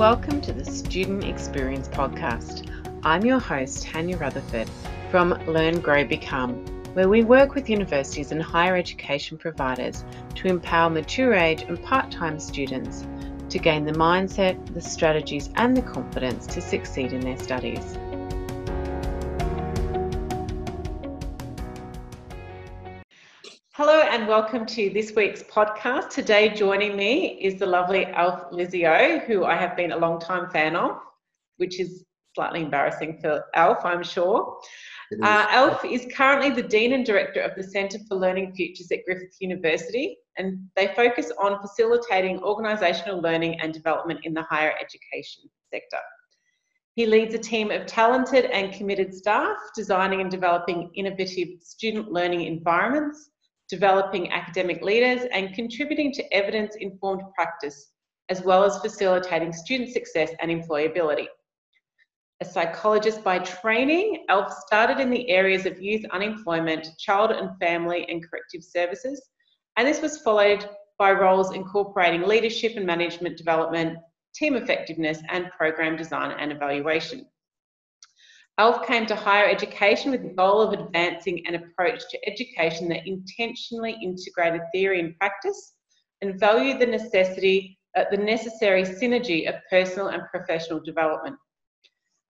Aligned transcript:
Welcome 0.00 0.40
to 0.40 0.54
the 0.54 0.64
Student 0.64 1.24
Experience 1.24 1.86
Podcast. 1.86 2.66
I'm 3.02 3.22
your 3.22 3.38
host, 3.38 3.82
Tanya 3.82 4.16
Rutherford 4.16 4.70
from 5.10 5.34
Learn, 5.46 5.78
Grow, 5.80 6.06
Become, 6.06 6.64
where 6.94 7.10
we 7.10 7.22
work 7.22 7.54
with 7.54 7.68
universities 7.68 8.32
and 8.32 8.42
higher 8.42 8.76
education 8.76 9.36
providers 9.36 10.06
to 10.36 10.48
empower 10.48 10.88
mature 10.88 11.34
age 11.34 11.64
and 11.64 11.82
part 11.82 12.10
time 12.10 12.40
students 12.40 13.06
to 13.50 13.58
gain 13.58 13.84
the 13.84 13.92
mindset, 13.92 14.72
the 14.72 14.80
strategies, 14.80 15.50
and 15.56 15.76
the 15.76 15.82
confidence 15.82 16.46
to 16.46 16.62
succeed 16.62 17.12
in 17.12 17.20
their 17.20 17.36
studies. 17.36 17.98
And 24.10 24.26
welcome 24.26 24.66
to 24.66 24.90
this 24.90 25.14
week's 25.14 25.44
podcast. 25.44 26.08
Today, 26.08 26.48
joining 26.48 26.96
me 26.96 27.40
is 27.40 27.60
the 27.60 27.66
lovely 27.66 28.06
Alf 28.06 28.50
Lizzio, 28.50 29.24
who 29.24 29.44
I 29.44 29.54
have 29.54 29.76
been 29.76 29.92
a 29.92 29.96
long 29.96 30.18
time 30.18 30.50
fan 30.50 30.74
of, 30.74 30.98
which 31.58 31.78
is 31.78 32.04
slightly 32.34 32.62
embarrassing 32.62 33.20
for 33.20 33.44
Alf, 33.54 33.84
I'm 33.84 34.02
sure. 34.02 34.58
Uh, 35.22 35.46
Alf 35.50 35.84
is 35.84 36.08
currently 36.12 36.50
the 36.50 36.68
Dean 36.68 36.92
and 36.92 37.06
Director 37.06 37.40
of 37.40 37.54
the 37.54 37.62
Centre 37.62 38.00
for 38.08 38.16
Learning 38.16 38.52
Futures 38.52 38.90
at 38.90 39.04
Griffith 39.06 39.36
University, 39.38 40.16
and 40.36 40.58
they 40.74 40.88
focus 40.88 41.30
on 41.40 41.60
facilitating 41.60 42.40
organisational 42.40 43.22
learning 43.22 43.60
and 43.60 43.72
development 43.72 44.18
in 44.24 44.34
the 44.34 44.42
higher 44.42 44.72
education 44.80 45.44
sector. 45.72 46.02
He 46.96 47.06
leads 47.06 47.36
a 47.36 47.38
team 47.38 47.70
of 47.70 47.86
talented 47.86 48.46
and 48.46 48.72
committed 48.72 49.14
staff, 49.14 49.56
designing 49.76 50.20
and 50.20 50.32
developing 50.32 50.90
innovative 50.96 51.62
student 51.62 52.10
learning 52.10 52.40
environments 52.40 53.30
developing 53.70 54.32
academic 54.32 54.82
leaders, 54.82 55.26
and 55.32 55.54
contributing 55.54 56.12
to 56.12 56.34
evidence 56.34 56.74
informed 56.76 57.22
practice, 57.34 57.92
as 58.28 58.42
well 58.42 58.64
as 58.64 58.78
facilitating 58.78 59.52
student 59.52 59.90
success 59.90 60.30
and 60.40 60.50
employability. 60.50 61.26
A 62.40 62.44
psychologist 62.44 63.22
by 63.22 63.38
training, 63.38 64.24
Alf 64.28 64.52
started 64.66 64.98
in 64.98 65.10
the 65.10 65.28
areas 65.28 65.66
of 65.66 65.80
youth 65.80 66.04
unemployment, 66.10 66.88
child 66.98 67.30
and 67.30 67.50
family, 67.58 68.06
and 68.08 68.26
corrective 68.28 68.64
services, 68.64 69.20
and 69.76 69.86
this 69.86 70.02
was 70.02 70.22
followed 70.22 70.68
by 70.98 71.12
roles 71.12 71.54
incorporating 71.54 72.22
leadership 72.22 72.76
and 72.76 72.86
management 72.86 73.36
development, 73.36 73.98
team 74.34 74.54
effectiveness, 74.54 75.22
and 75.28 75.50
program 75.56 75.96
design 75.96 76.36
and 76.38 76.52
evaluation. 76.52 77.26
Alf 78.60 78.86
came 78.86 79.06
to 79.06 79.14
higher 79.14 79.48
education 79.48 80.10
with 80.10 80.22
the 80.22 80.34
goal 80.34 80.60
of 80.60 80.78
advancing 80.78 81.42
an 81.46 81.54
approach 81.54 82.02
to 82.10 82.28
education 82.28 82.90
that 82.90 83.06
intentionally 83.06 83.96
integrated 84.02 84.60
theory 84.70 85.00
and 85.00 85.16
practice 85.16 85.76
and 86.20 86.38
valued 86.38 86.78
the 86.78 86.84
necessity, 86.84 87.78
uh, 87.96 88.04
the 88.10 88.18
necessary 88.18 88.82
synergy 88.82 89.48
of 89.48 89.54
personal 89.70 90.08
and 90.08 90.24
professional 90.30 90.78
development. 90.78 91.36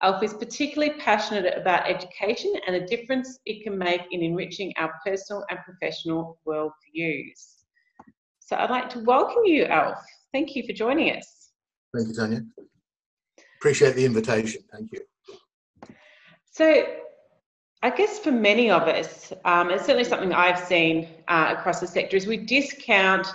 Alf 0.05 0.23
is 0.23 0.33
particularly 0.35 0.95
passionate 1.01 1.53
about 1.59 1.91
education 1.91 2.53
and 2.65 2.77
the 2.77 2.87
difference 2.87 3.41
it 3.45 3.65
can 3.65 3.77
make 3.77 4.03
in 4.13 4.23
enriching 4.23 4.73
our 4.77 4.95
personal 5.05 5.45
and 5.51 5.59
professional 5.65 6.39
worldviews. 6.47 7.57
So 8.39 8.55
I'd 8.55 8.71
like 8.71 8.89
to 8.91 9.01
welcome 9.01 9.45
you, 9.47 9.65
Alf. 9.65 9.99
Thank 10.33 10.55
you 10.55 10.63
for 10.65 10.75
joining 10.75 11.17
us. 11.17 11.51
Thank 11.93 12.07
you, 12.07 12.15
Tanya. 12.15 12.45
Appreciate 13.59 13.97
the 13.97 14.05
invitation. 14.05 14.63
Thank 14.71 14.93
you. 14.93 15.01
So, 16.51 16.85
I 17.83 17.91
guess 17.91 18.19
for 18.19 18.33
many 18.33 18.71
of 18.71 18.83
us, 18.83 19.33
um, 19.45 19.71
it's 19.71 19.87
certainly 19.87 20.05
something 20.05 20.35
I've 20.35 20.59
seen 20.59 21.09
uh, 21.29 21.55
across 21.57 21.81
the 21.81 21.87
sector, 21.87 22.17
is 22.17 22.27
we 22.27 22.37
discount 22.37 23.27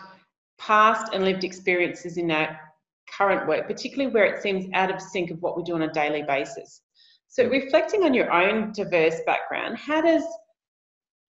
past 0.59 1.13
and 1.13 1.23
lived 1.23 1.43
experiences 1.43 2.17
in 2.17 2.29
our 2.29 2.59
current 3.17 3.47
work, 3.47 3.67
particularly 3.67 4.13
where 4.13 4.25
it 4.25 4.41
seems 4.41 4.69
out 4.73 4.93
of 4.93 5.01
sync 5.01 5.31
of 5.31 5.41
what 5.41 5.57
we 5.57 5.63
do 5.63 5.73
on 5.75 5.83
a 5.83 5.91
daily 5.93 6.23
basis. 6.23 6.81
So, 7.27 7.47
reflecting 7.47 8.03
on 8.03 8.13
your 8.13 8.31
own 8.31 8.71
diverse 8.73 9.21
background, 9.25 9.77
how 9.77 10.01
does 10.01 10.23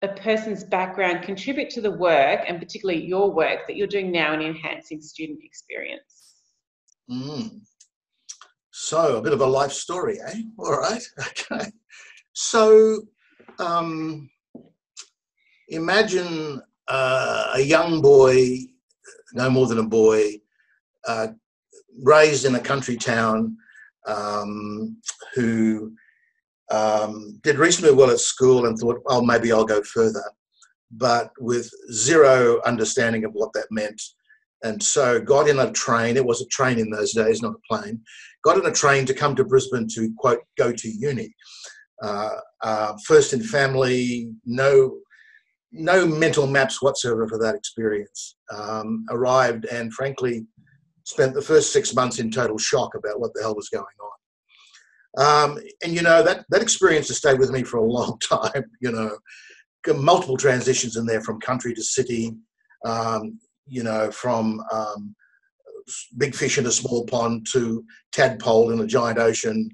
a 0.01 0.09
person's 0.09 0.63
background 0.63 1.23
contribute 1.23 1.69
to 1.71 1.81
the 1.81 1.91
work, 1.91 2.41
and 2.47 2.59
particularly 2.59 3.05
your 3.05 3.31
work, 3.31 3.67
that 3.67 3.75
you're 3.75 3.87
doing 3.87 4.11
now 4.11 4.33
in 4.33 4.41
enhancing 4.41 5.01
student 5.01 5.39
experience? 5.43 6.33
Mm. 7.09 7.61
So, 8.77 9.15
a 9.15 9.21
bit 9.21 9.31
of 9.31 9.39
a 9.39 9.45
life 9.45 9.71
story, 9.71 10.19
eh? 10.19 10.41
All 10.59 10.77
right. 10.77 11.01
Okay. 11.29 11.71
So, 12.33 13.03
um, 13.57 14.29
imagine 15.69 16.61
uh, 16.89 17.53
a 17.55 17.61
young 17.61 18.01
boy, 18.01 18.57
no 19.33 19.49
more 19.49 19.67
than 19.67 19.79
a 19.79 19.87
boy, 19.87 20.41
uh, 21.07 21.27
raised 22.03 22.43
in 22.43 22.55
a 22.55 22.59
country 22.59 22.97
town 22.97 23.55
um, 24.07 24.97
who 25.35 25.93
um, 26.69 27.39
did 27.43 27.57
reasonably 27.57 27.95
well 27.95 28.11
at 28.11 28.19
school 28.19 28.65
and 28.65 28.77
thought, 28.77 29.01
oh, 29.07 29.21
maybe 29.21 29.53
I'll 29.53 29.63
go 29.63 29.83
further, 29.83 30.29
but 30.91 31.31
with 31.39 31.71
zero 31.93 32.61
understanding 32.65 33.23
of 33.23 33.31
what 33.31 33.53
that 33.53 33.67
meant 33.71 34.01
and 34.63 34.81
so 34.81 35.19
got 35.19 35.47
in 35.47 35.59
a 35.59 35.71
train. 35.71 36.17
It 36.17 36.25
was 36.25 36.41
a 36.41 36.47
train 36.47 36.79
in 36.79 36.89
those 36.89 37.13
days, 37.13 37.41
not 37.41 37.53
a 37.53 37.73
plane. 37.73 38.01
Got 38.43 38.57
in 38.57 38.65
a 38.65 38.71
train 38.71 39.05
to 39.05 39.13
come 39.13 39.35
to 39.35 39.43
Brisbane 39.43 39.87
to 39.95 40.11
quote 40.17 40.39
go 40.57 40.71
to 40.71 40.89
uni. 40.89 41.33
Uh, 42.01 42.35
uh, 42.61 42.93
first 43.05 43.33
in 43.33 43.41
family, 43.41 44.29
no 44.45 44.99
no 45.71 46.07
mental 46.07 46.47
maps 46.47 46.81
whatsoever 46.81 47.27
for 47.27 47.37
that 47.39 47.55
experience. 47.55 48.37
Um, 48.51 49.05
arrived 49.09 49.65
and 49.65 49.93
frankly 49.93 50.45
spent 51.03 51.33
the 51.33 51.41
first 51.41 51.71
six 51.71 51.93
months 51.93 52.19
in 52.19 52.31
total 52.31 52.57
shock 52.57 52.95
about 52.95 53.19
what 53.19 53.33
the 53.33 53.41
hell 53.41 53.55
was 53.55 53.69
going 53.69 53.83
on. 53.83 54.11
Um, 55.17 55.59
and 55.83 55.93
you 55.93 56.01
know 56.01 56.23
that 56.23 56.45
that 56.49 56.61
experience 56.61 57.07
has 57.07 57.17
stayed 57.17 57.39
with 57.39 57.51
me 57.51 57.63
for 57.63 57.77
a 57.77 57.83
long 57.83 58.17
time. 58.23 58.65
You 58.81 58.91
know, 58.91 59.17
multiple 59.93 60.37
transitions 60.37 60.97
in 60.97 61.05
there 61.05 61.21
from 61.21 61.39
country 61.39 61.73
to 61.73 61.83
city. 61.83 62.33
Um, 62.85 63.39
you 63.67 63.83
know, 63.83 64.11
from 64.11 64.61
um, 64.71 65.15
big 66.17 66.35
fish 66.35 66.57
in 66.57 66.65
a 66.65 66.71
small 66.71 67.05
pond 67.05 67.47
to 67.51 67.83
tadpole 68.11 68.71
in 68.71 68.79
a 68.79 68.87
giant 68.87 69.19
ocean, 69.19 69.69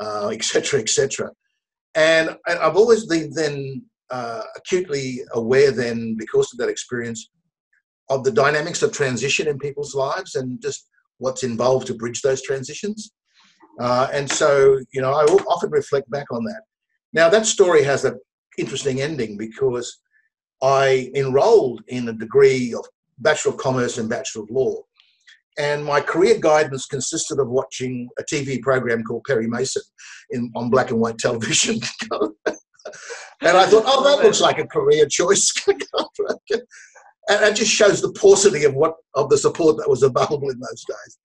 etc., 0.00 0.78
uh, 0.78 0.82
etc. 0.82 1.30
Et 1.94 2.28
and 2.28 2.58
I've 2.58 2.76
always 2.76 3.06
been 3.06 3.32
then 3.34 3.82
uh, 4.10 4.42
acutely 4.56 5.20
aware 5.32 5.70
then, 5.70 6.14
because 6.18 6.52
of 6.52 6.58
that 6.58 6.68
experience, 6.68 7.30
of 8.10 8.22
the 8.22 8.30
dynamics 8.30 8.82
of 8.82 8.92
transition 8.92 9.48
in 9.48 9.58
people's 9.58 9.94
lives 9.94 10.34
and 10.34 10.60
just 10.62 10.88
what's 11.18 11.42
involved 11.42 11.86
to 11.86 11.94
bridge 11.94 12.22
those 12.22 12.42
transitions. 12.42 13.12
Uh, 13.80 14.08
and 14.12 14.30
so, 14.30 14.78
you 14.92 15.00
know, 15.00 15.12
I 15.12 15.24
often 15.24 15.70
reflect 15.70 16.10
back 16.10 16.26
on 16.30 16.44
that. 16.44 16.62
Now, 17.12 17.28
that 17.28 17.46
story 17.46 17.82
has 17.82 18.04
an 18.04 18.18
interesting 18.58 19.00
ending 19.00 19.36
because 19.36 19.98
I 20.62 21.10
enrolled 21.14 21.82
in 21.88 22.08
a 22.08 22.12
degree 22.12 22.74
of 22.74 22.86
Bachelor 23.18 23.52
of 23.52 23.58
Commerce 23.58 23.98
and 23.98 24.08
Bachelor 24.08 24.42
of 24.42 24.50
Law. 24.50 24.82
And 25.58 25.84
my 25.84 26.00
career 26.00 26.38
guidance 26.38 26.86
consisted 26.86 27.38
of 27.38 27.48
watching 27.48 28.08
a 28.18 28.22
TV 28.22 28.60
program 28.60 29.02
called 29.02 29.24
Perry 29.26 29.46
Mason 29.46 29.82
in, 30.30 30.50
on 30.54 30.68
black 30.68 30.90
and 30.90 31.00
white 31.00 31.18
television. 31.18 31.80
and 32.12 33.56
I 33.56 33.66
thought, 33.66 33.84
oh, 33.86 34.04
that 34.04 34.22
looks 34.22 34.40
like 34.40 34.58
a 34.58 34.66
career 34.66 35.06
choice. 35.06 35.52
and 37.28 37.44
it 37.44 37.56
just 37.56 37.72
shows 37.72 38.02
the 38.02 38.12
paucity 38.12 38.64
of 38.64 38.74
what 38.74 38.96
of 39.14 39.30
the 39.30 39.38
support 39.38 39.78
that 39.78 39.88
was 39.88 40.02
available 40.02 40.50
in 40.50 40.60
those 40.60 40.84
days. 40.84 41.18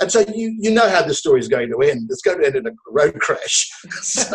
And 0.00 0.12
so 0.12 0.20
you 0.34 0.54
you 0.58 0.72
know 0.72 0.88
how 0.90 1.02
the 1.02 1.14
story 1.14 1.40
is 1.40 1.48
going 1.48 1.70
to 1.70 1.78
end. 1.80 2.10
It's 2.10 2.22
going 2.22 2.40
to 2.40 2.46
end 2.46 2.56
in 2.56 2.66
a 2.66 2.72
road 2.90 3.18
crash. 3.20 3.70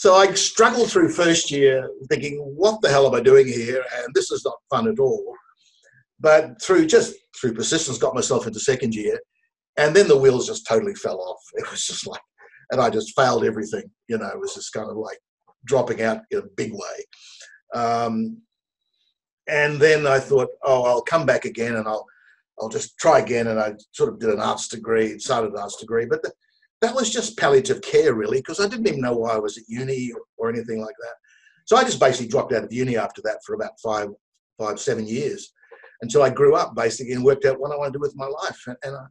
so, 0.00 0.14
I 0.14 0.32
struggled 0.32 0.90
through 0.90 1.10
first 1.10 1.50
year 1.50 1.86
thinking, 2.08 2.38
what 2.56 2.80
the 2.80 2.88
hell 2.88 3.06
am 3.06 3.14
I 3.14 3.20
doing 3.20 3.46
here? 3.46 3.84
And 3.98 4.14
this 4.14 4.30
is 4.30 4.42
not 4.46 4.56
fun 4.70 4.88
at 4.88 4.98
all. 4.98 5.34
But 6.18 6.62
through 6.62 6.86
just 6.86 7.14
through 7.38 7.52
persistence, 7.52 7.98
got 7.98 8.14
myself 8.14 8.46
into 8.46 8.60
second 8.60 8.94
year. 8.94 9.20
And 9.76 9.94
then 9.94 10.08
the 10.08 10.16
wheels 10.16 10.46
just 10.46 10.66
totally 10.66 10.94
fell 10.94 11.20
off. 11.20 11.42
It 11.54 11.70
was 11.70 11.84
just 11.84 12.06
like, 12.06 12.22
and 12.70 12.80
I 12.80 12.88
just 12.88 13.12
failed 13.14 13.44
everything. 13.44 13.90
You 14.08 14.16
know, 14.16 14.28
it 14.28 14.40
was 14.40 14.54
just 14.54 14.72
kind 14.72 14.88
of 14.88 14.96
like 14.96 15.18
dropping 15.66 16.00
out 16.00 16.22
in 16.30 16.38
a 16.38 16.54
big 16.56 16.72
way. 16.72 17.04
Um, 17.74 18.38
and 19.48 19.78
then 19.78 20.06
I 20.06 20.18
thought, 20.18 20.48
oh, 20.62 20.84
I'll 20.84 21.02
come 21.02 21.26
back 21.26 21.44
again 21.44 21.76
and 21.76 21.86
I'll 21.86 22.06
I'll 22.58 22.70
just 22.70 22.96
try 22.96 23.18
again. 23.18 23.48
And 23.48 23.60
I 23.60 23.74
sort 23.92 24.08
of 24.08 24.18
did 24.18 24.30
an 24.30 24.40
arts 24.40 24.68
degree, 24.68 25.18
started 25.18 25.52
an 25.52 25.58
arts 25.58 25.76
degree, 25.76 26.06
but 26.06 26.22
the, 26.22 26.32
that 26.80 26.94
was 26.94 27.10
just 27.10 27.36
palliative 27.36 27.82
care, 27.82 28.14
really, 28.14 28.38
because 28.38 28.60
I 28.60 28.68
didn't 28.68 28.88
even 28.88 29.00
know 29.00 29.16
why 29.16 29.34
I 29.34 29.38
was 29.38 29.58
at 29.58 29.64
uni 29.68 30.12
or, 30.12 30.20
or, 30.38 30.50
anything 30.50 30.80
like 30.80 30.94
that. 31.00 31.14
So 31.66 31.76
I 31.76 31.84
just 31.84 32.00
basically 32.00 32.28
dropped 32.28 32.52
out 32.52 32.64
of 32.64 32.72
uni 32.72 32.96
after 32.96 33.20
that 33.22 33.40
for 33.44 33.54
about 33.54 33.72
five, 33.82 34.08
five, 34.58 34.80
seven 34.80 35.06
years 35.06 35.52
until 36.00 36.22
I 36.22 36.30
grew 36.30 36.54
up 36.54 36.74
basically 36.74 37.12
and 37.12 37.24
worked 37.24 37.44
out 37.44 37.60
what 37.60 37.72
I 37.72 37.76
want 37.76 37.92
to 37.92 37.98
do 37.98 38.00
with 38.00 38.16
my 38.16 38.26
life. 38.26 38.58
And, 38.66 38.76
and 38.82 38.96
I, 38.96 39.04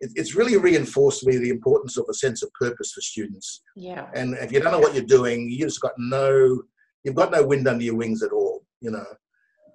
it, 0.00 0.10
it's 0.14 0.34
really 0.34 0.56
reinforced 0.56 1.26
me 1.26 1.36
the 1.36 1.50
importance 1.50 1.98
of 1.98 2.06
a 2.08 2.14
sense 2.14 2.42
of 2.42 2.50
purpose 2.54 2.92
for 2.92 3.02
students. 3.02 3.62
Yeah. 3.76 4.06
And 4.14 4.34
if 4.34 4.50
you 4.50 4.60
don't 4.60 4.72
know 4.72 4.78
what 4.78 4.94
you're 4.94 5.04
doing, 5.04 5.50
you 5.50 5.58
just 5.58 5.80
got 5.80 5.92
no, 5.98 6.62
you've 7.04 7.14
got 7.14 7.30
no 7.30 7.46
wind 7.46 7.68
under 7.68 7.84
your 7.84 7.96
wings 7.96 8.22
at 8.22 8.32
all, 8.32 8.64
you 8.80 8.90
know. 8.90 9.04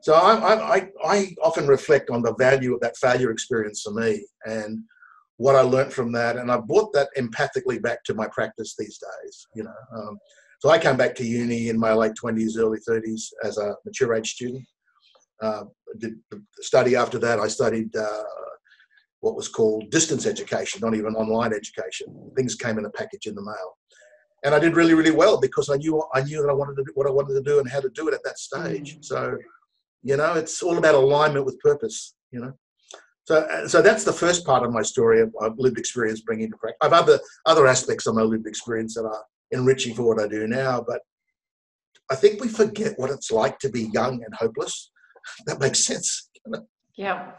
So 0.01 0.13
I, 0.13 0.75
I, 0.75 0.89
I 1.03 1.35
often 1.41 1.67
reflect 1.67 2.09
on 2.09 2.21
the 2.21 2.35
value 2.35 2.73
of 2.75 2.81
that 2.81 2.97
failure 2.97 3.31
experience 3.31 3.81
for 3.81 3.91
me 3.91 4.23
and 4.45 4.83
what 5.37 5.55
I 5.55 5.61
learned 5.61 5.93
from 5.93 6.11
that, 6.13 6.37
and 6.37 6.51
I 6.51 6.57
brought 6.57 6.93
that 6.93 7.09
empathically 7.17 7.81
back 7.81 8.03
to 8.05 8.13
my 8.13 8.27
practice 8.27 8.75
these 8.77 8.97
days. 8.97 9.47
You 9.55 9.63
know, 9.63 9.79
um, 9.97 10.17
so 10.61 10.69
I 10.69 10.79
came 10.79 10.97
back 10.97 11.15
to 11.15 11.25
uni 11.25 11.69
in 11.69 11.77
my 11.77 11.93
late 11.93 12.15
twenties, 12.15 12.57
early 12.57 12.79
thirties 12.79 13.33
as 13.43 13.57
a 13.57 13.75
mature 13.85 14.13
age 14.13 14.31
student. 14.31 14.65
Uh, 15.41 15.65
did 15.99 16.13
study 16.61 16.95
after 16.95 17.19
that. 17.19 17.39
I 17.39 17.49
studied 17.49 17.93
uh, 17.95 18.23
what 19.19 19.35
was 19.35 19.49
called 19.49 19.91
distance 19.91 20.25
education, 20.25 20.79
not 20.81 20.95
even 20.95 21.15
online 21.15 21.53
education. 21.53 22.07
Things 22.37 22.55
came 22.55 22.77
in 22.77 22.85
a 22.85 22.89
package 22.91 23.25
in 23.25 23.35
the 23.35 23.43
mail, 23.43 23.77
and 24.45 24.55
I 24.55 24.59
did 24.59 24.77
really, 24.77 24.93
really 24.93 25.11
well 25.11 25.39
because 25.39 25.69
I 25.69 25.75
knew 25.75 26.01
I 26.13 26.21
knew 26.21 26.41
that 26.41 26.49
I 26.49 26.53
wanted 26.53 26.77
to 26.77 26.83
do 26.83 26.91
what 26.93 27.07
I 27.07 27.11
wanted 27.11 27.33
to 27.33 27.41
do 27.41 27.59
and 27.59 27.69
how 27.69 27.81
to 27.81 27.89
do 27.89 28.07
it 28.07 28.13
at 28.13 28.23
that 28.23 28.39
stage. 28.39 28.97
Mm. 28.97 29.05
So, 29.05 29.37
you 30.03 30.15
know, 30.15 30.35
it's 30.35 30.63
all 30.63 30.77
about 30.77 30.95
alignment 30.95 31.45
with 31.45 31.59
purpose. 31.59 32.15
You 32.31 32.39
know. 32.39 32.53
So, 33.25 33.37
uh, 33.37 33.67
so 33.67 33.81
that's 33.81 34.03
the 34.03 34.13
first 34.13 34.45
part 34.45 34.63
of 34.63 34.71
my 34.71 34.83
story 34.83 35.21
of, 35.21 35.33
lived 35.57 35.79
experience 35.79 36.21
bringing 36.21 36.51
to 36.51 36.57
practice. 36.57 36.77
I've 36.81 36.93
other 36.93 37.19
other 37.45 37.67
aspects 37.67 38.05
of 38.05 38.15
my 38.15 38.21
lived 38.21 38.47
experience 38.47 38.93
that 38.95 39.05
are 39.05 39.23
enriching 39.51 39.95
for 39.95 40.03
what 40.03 40.21
I 40.21 40.27
do 40.27 40.47
now, 40.47 40.83
but 40.87 41.01
I 42.11 42.15
think 42.15 42.39
we 42.39 42.47
forget 42.47 42.93
what 42.97 43.09
it's 43.09 43.31
like 43.31 43.57
to 43.59 43.69
be 43.69 43.89
young 43.93 44.23
and 44.23 44.33
hopeless. 44.35 44.91
That 45.47 45.59
makes 45.59 45.83
sense. 45.83 46.29
Yeah. 46.95 47.31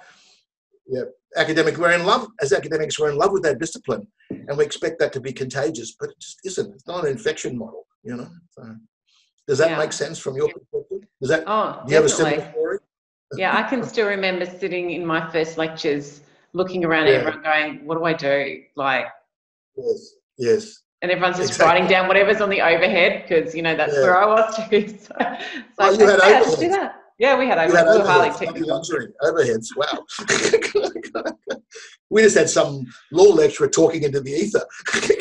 Yeah. 0.88 1.05
Academic, 1.37 1.77
we're 1.77 1.93
in 1.93 2.05
love 2.05 2.27
as 2.41 2.53
academics. 2.53 2.99
We're 2.99 3.11
in 3.11 3.17
love 3.17 3.31
with 3.31 3.44
that 3.44 3.61
discipline, 3.61 4.09
and 4.31 4.59
we 4.59 4.65
expect 4.65 4.99
that 4.99 5.12
to 5.12 5.21
be 5.21 5.33
contagious, 5.33 5.94
but 6.00 6.11
it 6.11 6.19
just 6.19 6.41
isn't. 6.44 6.75
It's 6.75 6.88
not 6.88 7.05
an 7.05 7.12
infection 7.12 7.56
model, 7.56 7.87
you 8.03 8.17
know. 8.17 8.29
So, 8.50 8.75
does 9.47 9.59
that 9.59 9.71
yeah. 9.71 9.79
make 9.79 9.93
sense 9.93 10.19
from 10.19 10.35
your 10.35 10.49
perspective? 10.49 11.09
Does 11.21 11.31
that? 11.31 11.44
Oh, 11.47 11.83
do 11.87 11.94
you 11.94 12.00
definitely. 12.00 12.00
have 12.00 12.05
a 12.05 12.09
similar 12.09 12.50
story? 12.50 12.79
Yeah, 13.34 13.56
I 13.56 13.62
can 13.69 13.82
still 13.82 14.06
remember 14.06 14.46
sitting 14.46 14.90
in 14.93 15.05
my 15.05 15.31
first 15.31 15.58
lectures, 15.58 16.20
looking 16.52 16.84
around 16.84 17.06
yeah. 17.06 17.14
everyone, 17.14 17.43
going, 17.43 17.87
"What 17.87 17.99
do 17.99 18.05
I 18.05 18.12
do?" 18.12 18.62
Like, 18.76 19.06
yes, 19.76 20.14
yes. 20.38 20.82
And 21.02 21.11
everyone's 21.11 21.37
just 21.37 21.50
exactly. 21.50 21.73
writing 21.73 21.88
down 21.88 22.08
whatever's 22.08 22.40
on 22.40 22.49
the 22.49 22.62
overhead 22.62 23.23
because 23.23 23.55
you 23.55 23.62
know 23.62 23.76
that's 23.76 23.94
yeah. 23.94 24.02
where 24.02 24.19
I 24.19 24.26
was 24.26 24.56
too. 24.69 24.99
So, 24.99 25.14
so 25.19 25.90
oh, 25.90 25.90
you 25.93 26.06
had 26.06 26.20
overheads. 26.20 26.58
Do 26.58 26.69
that. 26.70 27.02
Yeah, 27.19 27.38
we 27.38 27.46
had 27.46 27.58
overheads. 27.58 28.38
Had 28.38 28.55
overheads. 28.55 29.12
overheads. 29.23 29.69
Wow. 29.76 31.34
we 32.11 32.23
just 32.23 32.37
had 32.37 32.49
some 32.49 32.87
law 33.12 33.34
lecturer 33.34 33.69
talking 33.69 34.02
into 34.02 34.20
the 34.20 34.31
ether. 34.31 34.67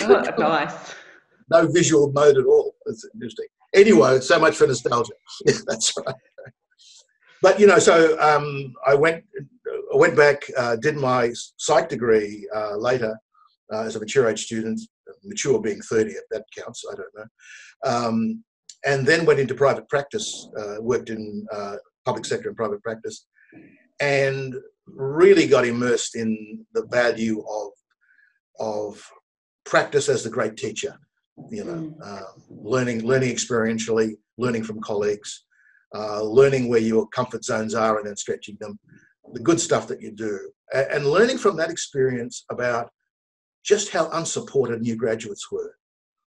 oh, 0.01 0.21
nice. 0.37 0.93
No 1.47 1.67
visual 1.67 2.11
mode 2.11 2.37
at 2.37 2.45
all. 2.45 2.73
That's 2.87 3.07
interesting. 3.13 3.45
Anyway, 3.71 4.19
so 4.21 4.39
much 4.39 4.55
for 4.55 4.65
nostalgia. 4.65 5.13
Yeah, 5.45 5.53
that's 5.67 5.95
right 5.95 6.15
but 7.45 7.59
you 7.59 7.67
know, 7.67 7.77
so 7.77 8.19
um, 8.19 8.73
I 8.87 8.95
went, 8.95 9.23
I 9.93 9.97
went 9.97 10.17
back, 10.17 10.41
uh, 10.57 10.77
did 10.77 10.95
my 10.95 11.31
psych 11.57 11.87
degree 11.89 12.49
uh, 12.55 12.75
later 12.75 13.15
uh, 13.71 13.81
as 13.81 13.95
a 13.95 13.99
mature 13.99 14.27
age 14.27 14.45
student, 14.45 14.81
mature 15.23 15.61
being 15.61 15.79
30 15.79 16.09
if 16.09 16.23
that 16.31 16.43
counts, 16.57 16.83
I 16.91 16.95
don't 16.95 17.15
know, 17.15 17.27
um, 17.85 18.43
and 18.83 19.05
then 19.05 19.27
went 19.27 19.39
into 19.39 19.53
private 19.53 19.87
practice, 19.89 20.49
uh, 20.57 20.77
worked 20.79 21.11
in 21.11 21.45
uh, 21.53 21.75
public 22.03 22.25
sector 22.25 22.47
and 22.47 22.57
private 22.57 22.81
practice, 22.81 23.27
and 23.99 24.55
really 24.87 25.45
got 25.45 25.67
immersed 25.67 26.15
in 26.15 26.65
the 26.73 26.87
value 26.87 27.45
of 27.47 27.71
of 28.59 29.07
practice 29.65 30.09
as 30.09 30.23
the 30.23 30.31
great 30.31 30.57
teacher. 30.57 30.97
You 31.51 31.63
know, 31.63 31.75
mm. 31.75 31.93
uh, 32.03 32.31
learning 32.49 33.05
learning 33.05 33.35
experientially, 33.35 34.15
learning 34.39 34.63
from 34.63 34.81
colleagues, 34.81 35.44
uh, 35.95 36.21
learning 36.21 36.67
where 36.67 36.79
your 36.79 37.07
comfort 37.07 37.43
zones 37.45 37.73
are 37.73 37.97
and 37.97 38.07
then 38.07 38.17
stretching 38.17 38.57
them, 38.59 38.77
the 39.33 39.39
good 39.39 39.59
stuff 39.59 39.87
that 39.87 40.01
you 40.01 40.11
do, 40.11 40.51
and 40.73 41.05
learning 41.07 41.37
from 41.37 41.55
that 41.57 41.69
experience 41.69 42.43
about 42.51 42.89
just 43.63 43.89
how 43.89 44.09
unsupported 44.11 44.81
new 44.81 44.95
graduates 44.95 45.51
were. 45.51 45.75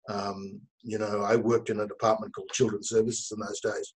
Um, 0.09 0.61
you 0.83 0.97
know, 0.97 1.21
I 1.21 1.35
worked 1.35 1.69
in 1.69 1.81
a 1.81 1.87
department 1.87 2.33
called 2.33 2.49
Children's 2.53 2.89
Services 2.89 3.31
in 3.31 3.39
those 3.39 3.59
days, 3.59 3.93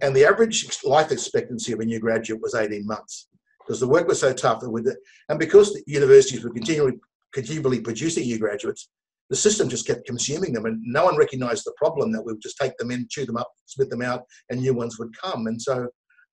and 0.00 0.14
the 0.14 0.24
average 0.24 0.66
life 0.84 1.10
expectancy 1.10 1.72
of 1.72 1.80
a 1.80 1.84
new 1.84 1.98
graduate 1.98 2.40
was 2.40 2.54
18 2.54 2.86
months 2.86 3.28
because 3.58 3.80
the 3.80 3.88
work 3.88 4.06
was 4.06 4.20
so 4.20 4.32
tough. 4.32 4.60
That 4.60 4.96
and 5.28 5.38
because 5.38 5.72
the 5.72 5.82
universities 5.86 6.44
were 6.44 6.50
continually 6.50 6.94
continually 7.32 7.80
producing 7.80 8.24
new 8.24 8.38
graduates, 8.38 8.88
the 9.32 9.36
system 9.36 9.66
just 9.66 9.86
kept 9.86 10.04
consuming 10.04 10.52
them 10.52 10.66
and 10.66 10.78
no 10.84 11.06
one 11.06 11.16
recognized 11.16 11.64
the 11.64 11.72
problem 11.78 12.12
that 12.12 12.20
we 12.22 12.34
would 12.34 12.42
just 12.42 12.58
take 12.58 12.76
them 12.76 12.90
in, 12.90 13.06
chew 13.10 13.24
them 13.24 13.38
up, 13.38 13.50
spit 13.64 13.88
them 13.88 14.02
out, 14.02 14.24
and 14.50 14.60
new 14.60 14.74
ones 14.74 14.98
would 14.98 15.08
come. 15.18 15.46
And 15.46 15.60
so 15.60 15.88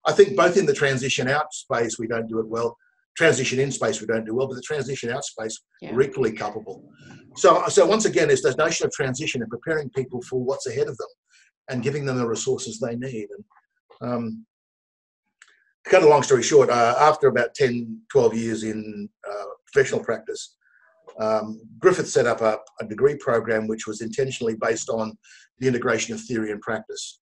I 0.06 0.12
think 0.12 0.36
both 0.36 0.58
in 0.58 0.66
the 0.66 0.74
transition 0.74 1.30
out 1.30 1.54
space, 1.54 1.98
we 1.98 2.08
don't 2.08 2.28
do 2.28 2.40
it 2.40 2.48
well. 2.50 2.76
Transition 3.16 3.58
in 3.58 3.72
space, 3.72 4.02
we 4.02 4.08
don't 4.08 4.26
do 4.26 4.36
well, 4.36 4.48
but 4.48 4.56
the 4.56 4.62
transition 4.62 5.10
out 5.12 5.24
space, 5.24 5.58
yeah. 5.82 5.94
we're 5.94 6.02
equally 6.02 6.34
culpable. 6.34 6.84
So, 7.38 7.66
so 7.70 7.86
once 7.86 8.04
again, 8.04 8.30
it's 8.30 8.44
this 8.44 8.58
notion 8.58 8.86
of 8.86 8.92
transition 8.92 9.42
and 9.42 9.50
preparing 9.50 9.90
people 9.92 10.22
for 10.24 10.44
what's 10.44 10.68
ahead 10.68 10.90
of 10.90 10.98
them 10.98 11.08
and 11.70 11.82
giving 11.82 12.04
them 12.04 12.18
the 12.18 12.28
resources 12.28 12.82
they 12.82 12.98
need. 12.98 13.30
And 14.02 14.12
um, 14.12 14.46
to 15.86 15.90
cut 15.90 16.04
a 16.04 16.10
long 16.10 16.24
story 16.24 16.44
short, 16.44 16.70
uh, 16.70 16.96
after 17.00 17.30
about 17.30 17.56
10, 17.56 18.02
12 18.12 18.36
years 18.36 18.64
in 18.64 19.08
uh, 19.26 19.46
professional 19.72 20.04
practice, 20.04 20.58
um, 21.20 21.62
Griffith 21.80 22.10
set 22.10 22.26
up 22.26 22.42
a, 22.42 22.60
a, 22.80 22.88
degree 22.88 23.16
program 23.18 23.68
which 23.68 23.86
was 23.86 24.02
intentionally 24.02 24.56
based 24.56 24.90
on 24.90 25.18
the 25.60 25.68
integration 25.68 26.14
of 26.14 26.22
theory 26.22 26.52
and 26.52 26.62
practice. 26.62 27.20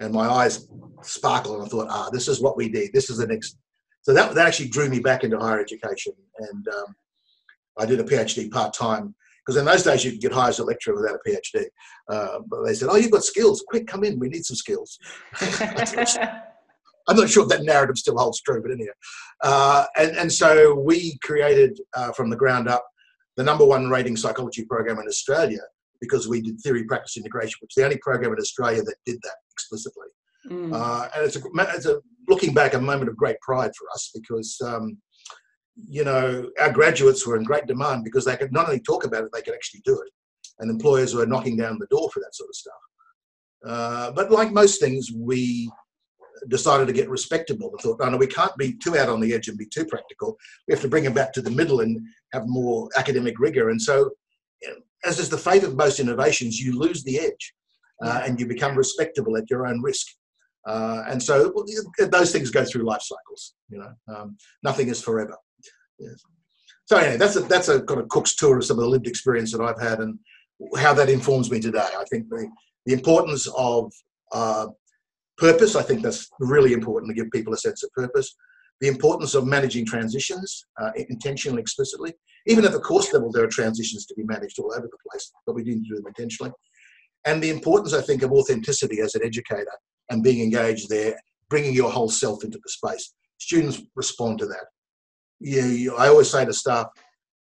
And 0.00 0.12
my 0.12 0.28
eyes 0.28 0.68
sparkled 1.02 1.56
and 1.56 1.66
I 1.66 1.68
thought, 1.68 1.88
ah, 1.90 2.08
this 2.10 2.28
is 2.28 2.40
what 2.40 2.56
we 2.56 2.68
need. 2.68 2.90
This 2.92 3.10
is 3.10 3.18
the 3.18 3.26
next. 3.26 3.58
So 4.02 4.14
that, 4.14 4.34
that 4.34 4.46
actually 4.46 4.68
drew 4.68 4.88
me 4.88 5.00
back 5.00 5.24
into 5.24 5.38
higher 5.38 5.60
education. 5.60 6.12
And 6.38 6.68
um, 6.68 6.94
I 7.78 7.86
did 7.86 8.00
a 8.00 8.04
PhD 8.04 8.50
part 8.50 8.74
time 8.74 9.14
because 9.44 9.58
in 9.58 9.64
those 9.64 9.82
days 9.82 10.04
you 10.04 10.12
could 10.12 10.20
get 10.20 10.32
hired 10.32 10.50
as 10.50 10.58
a 10.60 10.64
lecturer 10.64 10.94
without 10.94 11.16
a 11.16 11.28
PhD. 11.28 11.64
Uh, 12.08 12.40
but 12.48 12.64
they 12.64 12.74
said, 12.74 12.88
oh, 12.90 12.96
you've 12.96 13.10
got 13.10 13.24
skills. 13.24 13.64
Quick, 13.66 13.86
come 13.86 14.04
in. 14.04 14.18
We 14.18 14.28
need 14.28 14.44
some 14.44 14.56
skills. 14.56 14.98
I'm 17.08 17.16
not 17.16 17.28
sure 17.28 17.42
if 17.42 17.48
that 17.48 17.64
narrative 17.64 17.98
still 17.98 18.16
holds 18.16 18.40
true, 18.40 18.62
but 18.62 18.70
anyhow. 18.70 18.92
Uh, 19.42 19.84
and, 19.96 20.16
and 20.16 20.32
so 20.32 20.74
we 20.74 21.18
created 21.22 21.80
uh, 21.96 22.12
from 22.12 22.30
the 22.30 22.36
ground 22.36 22.68
up 22.68 22.84
the 23.36 23.44
number 23.44 23.64
one 23.64 23.88
rating 23.88 24.16
psychology 24.16 24.64
program 24.64 24.98
in 24.98 25.06
Australia 25.06 25.60
because 26.00 26.26
we 26.28 26.42
did 26.42 26.60
theory 26.60 26.84
practice 26.84 27.16
integration, 27.16 27.54
which 27.60 27.70
is 27.70 27.80
the 27.80 27.84
only 27.84 27.98
program 27.98 28.32
in 28.32 28.38
Australia 28.38 28.82
that 28.82 28.96
did 29.06 29.18
that 29.22 29.36
explicitly. 29.52 30.08
Mm. 30.50 30.74
Uh, 30.74 31.08
and 31.14 31.24
it's 31.24 31.36
a, 31.36 31.40
it's 31.76 31.86
a, 31.86 32.00
looking 32.28 32.52
back, 32.52 32.74
a 32.74 32.80
moment 32.80 33.08
of 33.08 33.16
great 33.16 33.40
pride 33.40 33.70
for 33.78 33.86
us 33.94 34.10
because, 34.12 34.60
um, 34.66 34.98
you 35.88 36.04
know, 36.04 36.50
our 36.60 36.72
graduates 36.72 37.24
were 37.24 37.36
in 37.36 37.44
great 37.44 37.66
demand 37.66 38.02
because 38.02 38.24
they 38.24 38.36
could 38.36 38.52
not 38.52 38.66
only 38.66 38.80
talk 38.80 39.04
about 39.04 39.22
it, 39.22 39.30
they 39.32 39.42
could 39.42 39.54
actually 39.54 39.80
do 39.84 39.94
it. 39.94 40.10
And 40.58 40.70
employers 40.70 41.14
were 41.14 41.24
knocking 41.24 41.56
down 41.56 41.78
the 41.78 41.86
door 41.86 42.10
for 42.10 42.18
that 42.20 42.34
sort 42.34 42.50
of 42.50 42.56
stuff. 42.56 42.74
Uh, 43.64 44.10
but 44.10 44.32
like 44.32 44.52
most 44.52 44.80
things, 44.80 45.10
we 45.16 45.70
decided 46.48 46.86
to 46.86 46.92
get 46.92 47.08
respectable 47.08 47.70
and 47.70 47.80
thought, 47.80 48.00
no, 48.00 48.10
no, 48.10 48.16
we 48.16 48.26
can't 48.26 48.56
be 48.56 48.74
too 48.74 48.96
out 48.96 49.08
on 49.08 49.20
the 49.20 49.32
edge 49.32 49.48
and 49.48 49.58
be 49.58 49.66
too 49.66 49.84
practical. 49.84 50.36
We 50.66 50.72
have 50.72 50.82
to 50.82 50.88
bring 50.88 51.04
them 51.04 51.14
back 51.14 51.32
to 51.34 51.42
the 51.42 51.50
middle 51.50 51.80
and 51.80 52.00
have 52.32 52.46
more 52.46 52.88
academic 52.96 53.38
rigor. 53.38 53.70
And 53.70 53.80
so, 53.80 54.10
as 55.04 55.18
is 55.18 55.28
the 55.28 55.38
fate 55.38 55.64
of 55.64 55.76
most 55.76 56.00
innovations, 56.00 56.60
you 56.60 56.78
lose 56.78 57.02
the 57.02 57.18
edge 57.18 57.54
uh, 58.02 58.22
and 58.24 58.38
you 58.38 58.46
become 58.46 58.76
respectable 58.76 59.36
at 59.36 59.50
your 59.50 59.66
own 59.66 59.82
risk. 59.82 60.06
Uh, 60.66 61.02
and 61.08 61.20
so 61.20 61.52
those 61.98 62.30
things 62.30 62.50
go 62.50 62.64
through 62.64 62.84
life 62.84 63.02
cycles. 63.02 63.54
You 63.68 63.78
know, 63.78 63.92
um, 64.14 64.36
nothing 64.62 64.88
is 64.88 65.02
forever. 65.02 65.36
Yes. 65.98 66.22
So 66.84 66.96
anyway, 66.96 67.16
that's 67.16 67.36
a 67.36 67.40
that's 67.40 67.68
a 67.68 67.82
kind 67.82 68.00
of 68.00 68.08
Cook's 68.08 68.34
tour 68.34 68.58
of 68.58 68.64
some 68.64 68.78
of 68.78 68.84
the 68.84 68.90
lived 68.90 69.06
experience 69.06 69.52
that 69.52 69.60
I've 69.60 69.80
had 69.80 70.00
and 70.00 70.18
how 70.78 70.94
that 70.94 71.08
informs 71.08 71.50
me 71.50 71.58
today. 71.58 71.78
I 71.78 72.04
think 72.10 72.28
the 72.28 72.48
the 72.86 72.92
importance 72.92 73.48
of 73.56 73.92
uh, 74.32 74.66
Purpose, 75.42 75.74
I 75.74 75.82
think 75.82 76.02
that's 76.02 76.30
really 76.38 76.72
important 76.72 77.10
to 77.10 77.20
give 77.20 77.28
people 77.32 77.52
a 77.52 77.56
sense 77.56 77.82
of 77.82 77.90
purpose. 77.94 78.32
The 78.80 78.86
importance 78.86 79.34
of 79.34 79.44
managing 79.44 79.84
transitions 79.84 80.66
uh, 80.80 80.92
intentionally, 81.08 81.60
explicitly. 81.60 82.14
Even 82.46 82.64
at 82.64 82.70
the 82.70 82.78
course 82.78 83.12
level, 83.12 83.32
there 83.32 83.42
are 83.42 83.48
transitions 83.48 84.06
to 84.06 84.14
be 84.14 84.22
managed 84.22 84.60
all 84.60 84.72
over 84.72 84.86
the 84.86 85.10
place, 85.10 85.32
but 85.44 85.56
we 85.56 85.64
need 85.64 85.82
to 85.82 85.88
do 85.88 85.96
them 85.96 86.06
intentionally. 86.06 86.52
And 87.26 87.42
the 87.42 87.50
importance, 87.50 87.92
I 87.92 88.02
think, 88.02 88.22
of 88.22 88.30
authenticity 88.30 89.00
as 89.00 89.16
an 89.16 89.24
educator 89.24 89.76
and 90.10 90.22
being 90.22 90.42
engaged 90.42 90.88
there, 90.88 91.16
bringing 91.50 91.74
your 91.74 91.90
whole 91.90 92.08
self 92.08 92.44
into 92.44 92.60
the 92.62 92.70
space. 92.70 93.12
Students 93.38 93.82
respond 93.96 94.38
to 94.38 94.46
that. 94.46 94.66
You, 95.40 95.62
you, 95.62 95.96
I 95.96 96.06
always 96.06 96.30
say 96.30 96.44
to 96.44 96.52
staff, 96.52 96.86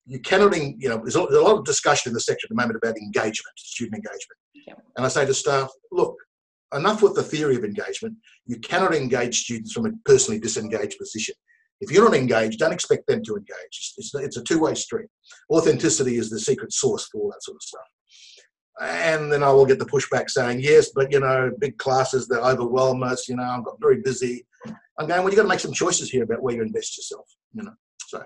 you 0.06 0.20
cannot, 0.20 0.56
you 0.56 0.88
know, 0.88 0.98
there's 0.98 1.16
a 1.16 1.22
lot 1.22 1.58
of 1.58 1.64
discussion 1.64 2.10
in 2.10 2.14
the 2.14 2.20
section 2.20 2.46
at 2.46 2.50
the 2.50 2.62
moment 2.62 2.78
about 2.80 2.96
engagement, 2.96 3.58
student 3.58 3.96
engagement. 3.96 4.38
Yeah. 4.68 4.74
And 4.96 5.04
I 5.04 5.08
say 5.08 5.26
to 5.26 5.34
staff, 5.34 5.68
look, 5.90 6.14
enough 6.74 7.02
with 7.02 7.14
the 7.14 7.22
theory 7.22 7.56
of 7.56 7.64
engagement. 7.64 8.16
You 8.46 8.58
cannot 8.58 8.94
engage 8.94 9.44
students 9.44 9.72
from 9.72 9.86
a 9.86 9.92
personally 10.04 10.40
disengaged 10.40 10.98
position. 10.98 11.34
If 11.80 11.92
you're 11.92 12.04
not 12.04 12.16
engaged, 12.16 12.58
don't 12.58 12.72
expect 12.72 13.06
them 13.06 13.22
to 13.24 13.36
engage. 13.36 13.94
It's, 13.96 14.14
it's 14.14 14.36
a 14.36 14.42
two 14.42 14.60
way 14.60 14.74
street. 14.74 15.06
Authenticity 15.50 16.16
is 16.16 16.28
the 16.30 16.40
secret 16.40 16.72
source 16.72 17.08
for 17.10 17.20
all 17.20 17.30
that 17.30 17.42
sort 17.42 17.56
of 17.56 17.62
stuff. 17.62 17.82
And 18.80 19.32
then 19.32 19.42
I 19.42 19.50
will 19.50 19.66
get 19.66 19.78
the 19.78 19.86
pushback 19.86 20.30
saying, 20.30 20.60
yes, 20.60 20.90
but 20.94 21.12
you 21.12 21.20
know, 21.20 21.50
big 21.58 21.78
classes 21.78 22.28
that 22.28 22.42
overwhelm 22.42 23.02
us, 23.02 23.28
you 23.28 23.36
know, 23.36 23.42
I'm 23.42 23.62
got 23.62 23.80
very 23.80 24.00
busy. 24.02 24.46
I'm 24.98 25.06
going, 25.06 25.20
well, 25.22 25.28
you've 25.28 25.36
got 25.36 25.42
to 25.42 25.48
make 25.48 25.60
some 25.60 25.72
choices 25.72 26.10
here 26.10 26.24
about 26.24 26.42
where 26.42 26.54
you 26.54 26.62
invest 26.62 26.96
yourself, 26.96 27.26
you 27.54 27.62
know. 27.62 27.74
So 28.06 28.22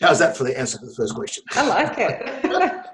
how's 0.00 0.18
that 0.20 0.36
for 0.36 0.44
the 0.44 0.58
answer 0.58 0.78
to 0.78 0.86
the 0.86 0.94
first 0.94 1.14
question? 1.14 1.44
I 1.52 1.68
like 1.68 1.94
it. 1.98 2.86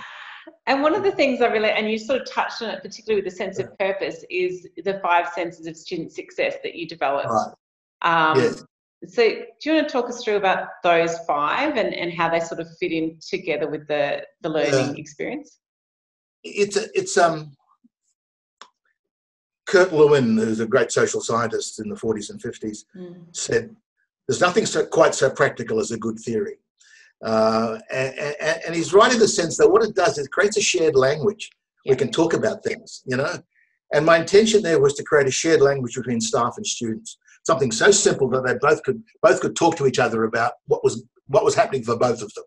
and 0.66 0.82
one 0.82 0.94
of 0.94 1.02
the 1.02 1.12
things 1.12 1.40
I 1.40 1.46
really, 1.46 1.70
and 1.70 1.90
you 1.90 1.98
sort 1.98 2.20
of 2.20 2.30
touched 2.30 2.62
on 2.62 2.70
it, 2.70 2.82
particularly 2.82 3.22
with 3.22 3.32
the 3.32 3.36
sense 3.36 3.58
of 3.58 3.76
purpose, 3.78 4.24
is 4.30 4.66
the 4.84 5.00
five 5.02 5.28
senses 5.34 5.66
of 5.66 5.76
student 5.76 6.12
success 6.12 6.56
that 6.62 6.74
you 6.74 6.86
developed. 6.86 7.28
Right. 7.28 7.52
Um, 8.02 8.38
yes. 8.38 8.64
So, 9.08 9.26
do 9.26 9.70
you 9.70 9.74
want 9.76 9.88
to 9.88 9.92
talk 9.92 10.10
us 10.10 10.22
through 10.22 10.36
about 10.36 10.68
those 10.82 11.18
five 11.26 11.76
and, 11.76 11.94
and 11.94 12.12
how 12.12 12.28
they 12.28 12.40
sort 12.40 12.60
of 12.60 12.68
fit 12.78 12.92
in 12.92 13.18
together 13.26 13.68
with 13.68 13.88
the, 13.88 14.22
the 14.42 14.50
learning 14.50 14.98
experience? 14.98 15.58
It's 16.44 16.76
a, 16.76 16.86
it's 16.94 17.16
um 17.16 17.52
Kurt 19.66 19.92
Lewin, 19.92 20.36
who's 20.36 20.60
a 20.60 20.66
great 20.66 20.90
social 20.90 21.20
scientist 21.20 21.78
in 21.80 21.88
the 21.88 21.94
40s 21.94 22.30
and 22.30 22.42
50s, 22.42 22.84
mm. 22.96 23.24
said 23.30 23.74
there's 24.26 24.40
nothing 24.40 24.66
so, 24.66 24.84
quite 24.84 25.14
so 25.14 25.30
practical 25.30 25.78
as 25.78 25.92
a 25.92 25.98
good 25.98 26.18
theory. 26.18 26.58
Uh, 27.24 27.78
and, 27.92 28.36
and, 28.66 28.74
he's 28.74 28.94
right 28.94 29.12
in 29.12 29.18
the 29.18 29.28
sense 29.28 29.58
that 29.58 29.68
what 29.68 29.82
it 29.82 29.94
does 29.94 30.16
is 30.16 30.24
it 30.24 30.32
creates 30.32 30.56
a 30.56 30.62
shared 30.62 30.96
language. 30.96 31.50
Yeah. 31.84 31.92
We 31.92 31.96
can 31.96 32.10
talk 32.10 32.32
about 32.32 32.64
things, 32.64 33.02
you 33.04 33.16
know. 33.16 33.34
And 33.92 34.06
my 34.06 34.18
intention 34.18 34.62
there 34.62 34.80
was 34.80 34.94
to 34.94 35.02
create 35.02 35.26
a 35.26 35.30
shared 35.30 35.60
language 35.60 35.96
between 35.96 36.20
staff 36.20 36.54
and 36.56 36.66
students, 36.66 37.18
something 37.44 37.72
so 37.72 37.90
simple 37.90 38.28
that 38.30 38.46
they 38.46 38.54
both 38.60 38.82
could 38.84 39.02
both 39.22 39.40
could 39.40 39.54
talk 39.54 39.76
to 39.76 39.86
each 39.86 39.98
other 39.98 40.24
about 40.24 40.52
what 40.66 40.82
was 40.82 41.04
what 41.26 41.44
was 41.44 41.54
happening 41.54 41.82
for 41.82 41.96
both 41.96 42.22
of 42.22 42.32
them. 42.34 42.44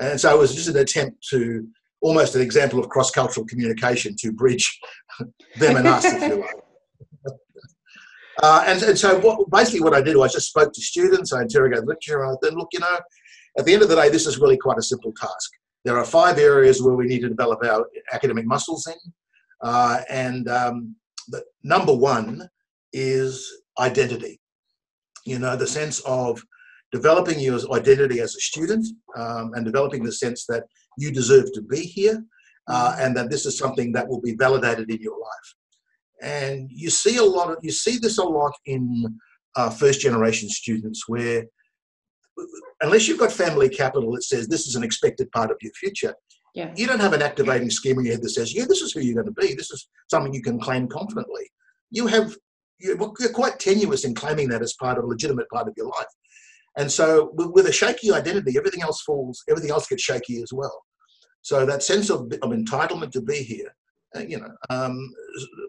And 0.00 0.20
so 0.20 0.34
it 0.34 0.38
was 0.38 0.54
just 0.54 0.68
an 0.68 0.78
attempt 0.78 1.24
to 1.30 1.66
almost 2.00 2.34
an 2.34 2.42
example 2.42 2.80
of 2.80 2.88
cross-cultural 2.88 3.46
communication 3.46 4.16
to 4.18 4.32
bridge 4.32 4.80
them 5.56 5.76
and 5.76 5.86
us, 5.86 6.04
if 6.04 6.22
you 6.22 6.40
like. 6.40 6.56
Uh, 8.42 8.64
and, 8.66 8.82
and 8.82 8.98
so 8.98 9.20
what, 9.20 9.48
basically 9.50 9.80
what 9.80 9.94
I 9.94 10.00
did 10.00 10.16
was 10.16 10.32
I 10.32 10.38
just 10.38 10.48
spoke 10.48 10.72
to 10.72 10.80
students, 10.80 11.34
I 11.34 11.42
interrogated 11.42 11.86
lecturer, 11.86 12.24
and 12.24 12.32
I 12.32 12.48
said, 12.48 12.54
look, 12.54 12.68
you 12.72 12.80
know, 12.80 12.98
at 13.58 13.64
the 13.64 13.74
end 13.74 13.82
of 13.82 13.88
the 13.88 13.96
day, 13.96 14.08
this 14.08 14.26
is 14.26 14.38
really 14.38 14.56
quite 14.56 14.78
a 14.78 14.82
simple 14.82 15.12
task. 15.12 15.50
There 15.84 15.98
are 15.98 16.04
five 16.04 16.38
areas 16.38 16.82
where 16.82 16.94
we 16.94 17.06
need 17.06 17.20
to 17.22 17.28
develop 17.28 17.64
our 17.64 17.86
academic 18.12 18.46
muscles 18.46 18.86
in. 18.86 19.12
Uh, 19.62 20.00
and 20.08 20.48
um, 20.48 20.96
the, 21.28 21.42
number 21.62 21.94
one 21.94 22.48
is 22.92 23.50
identity. 23.78 24.40
You 25.24 25.38
know, 25.38 25.56
the 25.56 25.66
sense 25.66 26.00
of 26.00 26.42
developing 26.92 27.40
your 27.40 27.58
identity 27.72 28.20
as 28.20 28.34
a 28.34 28.40
student 28.40 28.86
um, 29.16 29.52
and 29.54 29.64
developing 29.64 30.02
the 30.02 30.12
sense 30.12 30.46
that 30.46 30.64
you 30.98 31.10
deserve 31.10 31.52
to 31.54 31.62
be 31.62 31.80
here 31.80 32.22
uh, 32.68 32.96
and 32.98 33.16
that 33.16 33.30
this 33.30 33.46
is 33.46 33.58
something 33.58 33.92
that 33.92 34.06
will 34.06 34.20
be 34.20 34.34
validated 34.34 34.90
in 34.90 35.00
your 35.00 35.18
life. 35.18 35.54
And 36.22 36.68
you 36.70 36.90
see 36.90 37.16
a 37.16 37.24
lot 37.24 37.50
of, 37.50 37.58
you 37.62 37.72
see 37.72 37.98
this 37.98 38.18
a 38.18 38.24
lot 38.24 38.52
in 38.66 39.18
uh, 39.56 39.70
first 39.70 40.00
generation 40.00 40.48
students 40.48 41.08
where 41.08 41.44
unless 42.80 43.08
you've 43.08 43.18
got 43.18 43.32
family 43.32 43.68
capital 43.68 44.12
that 44.12 44.24
says 44.24 44.48
this 44.48 44.66
is 44.66 44.74
an 44.74 44.82
expected 44.82 45.30
part 45.32 45.50
of 45.50 45.56
your 45.60 45.72
future, 45.72 46.14
yeah. 46.54 46.72
you 46.76 46.86
don't 46.86 47.00
have 47.00 47.12
an 47.12 47.22
activating 47.22 47.70
scheme 47.70 47.98
in 47.98 48.04
your 48.04 48.14
head 48.14 48.22
that 48.22 48.30
says, 48.30 48.54
yeah, 48.54 48.64
this 48.68 48.82
is 48.82 48.92
who 48.92 49.00
you're 49.00 49.22
going 49.22 49.32
to 49.34 49.40
be. 49.40 49.54
This 49.54 49.70
is 49.70 49.88
something 50.10 50.34
you 50.34 50.42
can 50.42 50.60
claim 50.60 50.88
confidently. 50.88 51.50
You 51.90 52.06
have, 52.06 52.36
you're 52.78 52.98
quite 53.32 53.58
tenuous 53.58 54.04
in 54.04 54.14
claiming 54.14 54.48
that 54.48 54.62
as 54.62 54.74
part 54.74 54.98
of 54.98 55.04
a 55.04 55.06
legitimate 55.06 55.48
part 55.50 55.68
of 55.68 55.74
your 55.76 55.86
life. 55.86 56.06
And 56.76 56.90
so 56.90 57.30
with 57.34 57.66
a 57.66 57.72
shaky 57.72 58.12
identity, 58.12 58.56
everything 58.56 58.82
else 58.82 59.02
falls, 59.02 59.42
everything 59.48 59.70
else 59.70 59.86
gets 59.86 60.02
shaky 60.02 60.42
as 60.42 60.52
well. 60.52 60.82
So 61.42 61.66
that 61.66 61.82
sense 61.82 62.08
of, 62.08 62.32
of 62.42 62.50
entitlement 62.50 63.10
to 63.12 63.20
be 63.20 63.42
here, 63.42 63.74
uh, 64.16 64.20
you 64.20 64.40
know, 64.40 64.50
um, 64.70 65.12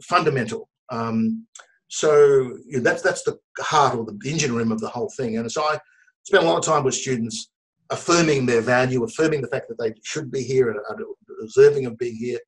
fundamental. 0.03 0.69
Um, 0.91 1.45
so 1.87 2.57
you 2.65 2.77
know, 2.77 2.79
that's 2.79 3.01
that's 3.01 3.23
the 3.23 3.37
heart 3.59 3.95
or 3.95 4.05
the 4.05 4.17
engine 4.29 4.55
room 4.55 4.71
of 4.71 4.79
the 4.79 4.89
whole 4.89 5.11
thing. 5.15 5.37
And 5.37 5.51
so 5.51 5.63
I 5.63 5.79
spent 6.23 6.43
a 6.43 6.47
lot 6.47 6.57
of 6.57 6.65
time 6.65 6.83
with 6.83 6.95
students 6.95 7.49
affirming 7.89 8.45
their 8.45 8.61
value, 8.61 9.03
affirming 9.03 9.41
the 9.41 9.47
fact 9.47 9.67
that 9.69 9.77
they 9.79 9.93
should 10.03 10.31
be 10.31 10.41
here 10.41 10.69
and 10.69 10.79
are 10.89 10.97
deserving 11.41 11.85
of 11.85 11.97
being 11.97 12.15
here, 12.15 12.39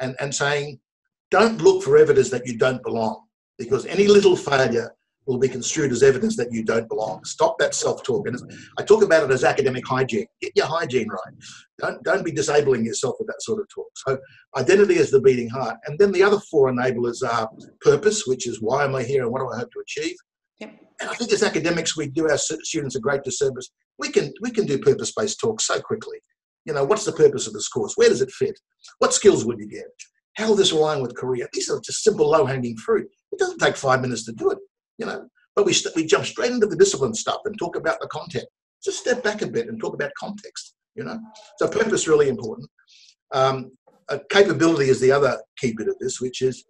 and, 0.00 0.14
and 0.20 0.34
saying, 0.34 0.78
don't 1.30 1.60
look 1.60 1.82
for 1.82 1.96
evidence 1.96 2.30
that 2.30 2.46
you 2.46 2.56
don't 2.56 2.82
belong, 2.82 3.24
because 3.58 3.84
any 3.86 4.06
little 4.06 4.36
failure 4.36 4.92
will 5.26 5.38
be 5.38 5.48
construed 5.48 5.90
as 5.90 6.04
evidence 6.04 6.36
that 6.36 6.52
you 6.52 6.62
don't 6.62 6.88
belong. 6.88 7.24
Stop 7.24 7.58
that 7.58 7.74
self-talk. 7.74 8.28
And 8.28 8.38
I 8.78 8.84
talk 8.84 9.02
about 9.02 9.24
it 9.24 9.32
as 9.32 9.42
academic 9.42 9.84
hygiene. 9.84 10.26
Get 10.40 10.52
your 10.54 10.66
hygiene 10.66 11.08
right. 11.08 11.34
Don't, 11.78 12.00
don't 12.04 12.24
be 12.24 12.30
disabling 12.30 12.84
yourself 12.84 13.16
with 13.18 13.26
that 13.26 13.42
sort 13.42 13.60
of 13.60 13.66
talk. 13.68 13.88
So 13.94 14.18
identity 14.56 14.94
is 14.94 15.10
the 15.10 15.20
beating 15.20 15.48
heart. 15.48 15.78
And 15.86 15.98
then 15.98 16.12
the 16.12 16.22
other 16.22 16.38
four 16.48 16.70
enablers 16.70 17.28
are 17.28 17.50
purpose, 17.80 18.28
which 18.28 18.46
is 18.46 18.62
why 18.62 18.84
am 18.84 18.94
I 18.94 19.02
here 19.02 19.24
and 19.24 19.32
what 19.32 19.40
do 19.40 19.50
I 19.52 19.58
hope 19.58 19.72
to 19.72 19.80
achieve? 19.80 20.16
Yep. 20.60 20.74
And 21.00 21.10
I 21.10 21.14
think 21.14 21.32
as 21.32 21.42
academics, 21.42 21.96
we 21.96 22.08
do 22.08 22.28
our 22.28 22.38
students 22.38 22.96
a 22.96 23.00
great 23.00 23.22
disservice. 23.22 23.70
We 23.98 24.10
can, 24.10 24.32
we 24.40 24.50
can 24.50 24.66
do 24.66 24.78
purpose-based 24.78 25.38
talk 25.40 25.60
so 25.60 25.80
quickly. 25.80 26.18
You 26.64 26.74
know, 26.74 26.84
what's 26.84 27.04
the 27.04 27.12
purpose 27.12 27.46
of 27.46 27.52
this 27.52 27.68
course? 27.68 27.94
Where 27.96 28.08
does 28.08 28.22
it 28.22 28.30
fit? 28.30 28.58
What 28.98 29.14
skills 29.14 29.44
would 29.44 29.58
you 29.58 29.68
get? 29.68 29.86
How 30.36 30.48
will 30.48 30.56
this 30.56 30.72
align 30.72 31.00
with 31.00 31.16
career? 31.16 31.48
These 31.52 31.70
are 31.70 31.80
just 31.80 32.02
simple 32.02 32.30
low-hanging 32.30 32.76
fruit. 32.78 33.08
It 33.32 33.38
doesn't 33.38 33.58
take 33.58 33.76
five 33.76 34.00
minutes 34.00 34.24
to 34.24 34.32
do 34.32 34.50
it 34.50 34.58
you 34.98 35.06
know. 35.06 35.26
But 35.54 35.64
we, 35.64 35.72
st- 35.72 35.96
we 35.96 36.04
jump 36.04 36.26
straight 36.26 36.52
into 36.52 36.66
the 36.66 36.76
discipline 36.76 37.14
stuff 37.14 37.40
and 37.44 37.58
talk 37.58 37.76
about 37.76 38.00
the 38.00 38.08
content. 38.08 38.44
Just 38.84 39.00
step 39.00 39.22
back 39.22 39.42
a 39.42 39.46
bit 39.46 39.68
and 39.68 39.80
talk 39.80 39.94
about 39.94 40.10
context, 40.18 40.74
you 40.94 41.04
know. 41.04 41.18
So 41.58 41.68
purpose 41.68 42.06
really 42.06 42.28
important. 42.28 42.68
Um, 43.32 43.72
capability 44.30 44.90
is 44.90 45.00
the 45.00 45.12
other 45.12 45.40
key 45.58 45.74
bit 45.76 45.88
of 45.88 45.98
this, 45.98 46.20
which 46.20 46.42
is, 46.42 46.64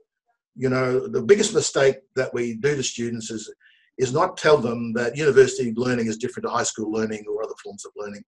you 0.55 0.69
know, 0.69 1.07
the 1.09 1.23
biggest 1.23 1.53
mistake 1.53 1.97
that 2.15 2.33
we 2.33 2.57
do 2.57 2.77
to 2.77 2.83
students 2.83 3.31
is 3.31 3.53
is 3.99 4.13
not 4.13 4.37
tell 4.37 4.59
them 4.59 4.93
that 4.95 5.17
university 5.17 5.73
learning 5.77 6.07
is 6.07 6.19
different 6.19 6.47
to 6.47 6.53
high 6.53 6.63
school 6.63 6.91
learning 6.93 7.25
or 7.29 7.43
other 7.43 7.55
forms 7.63 7.85
of 7.85 7.93
learning. 7.97 8.23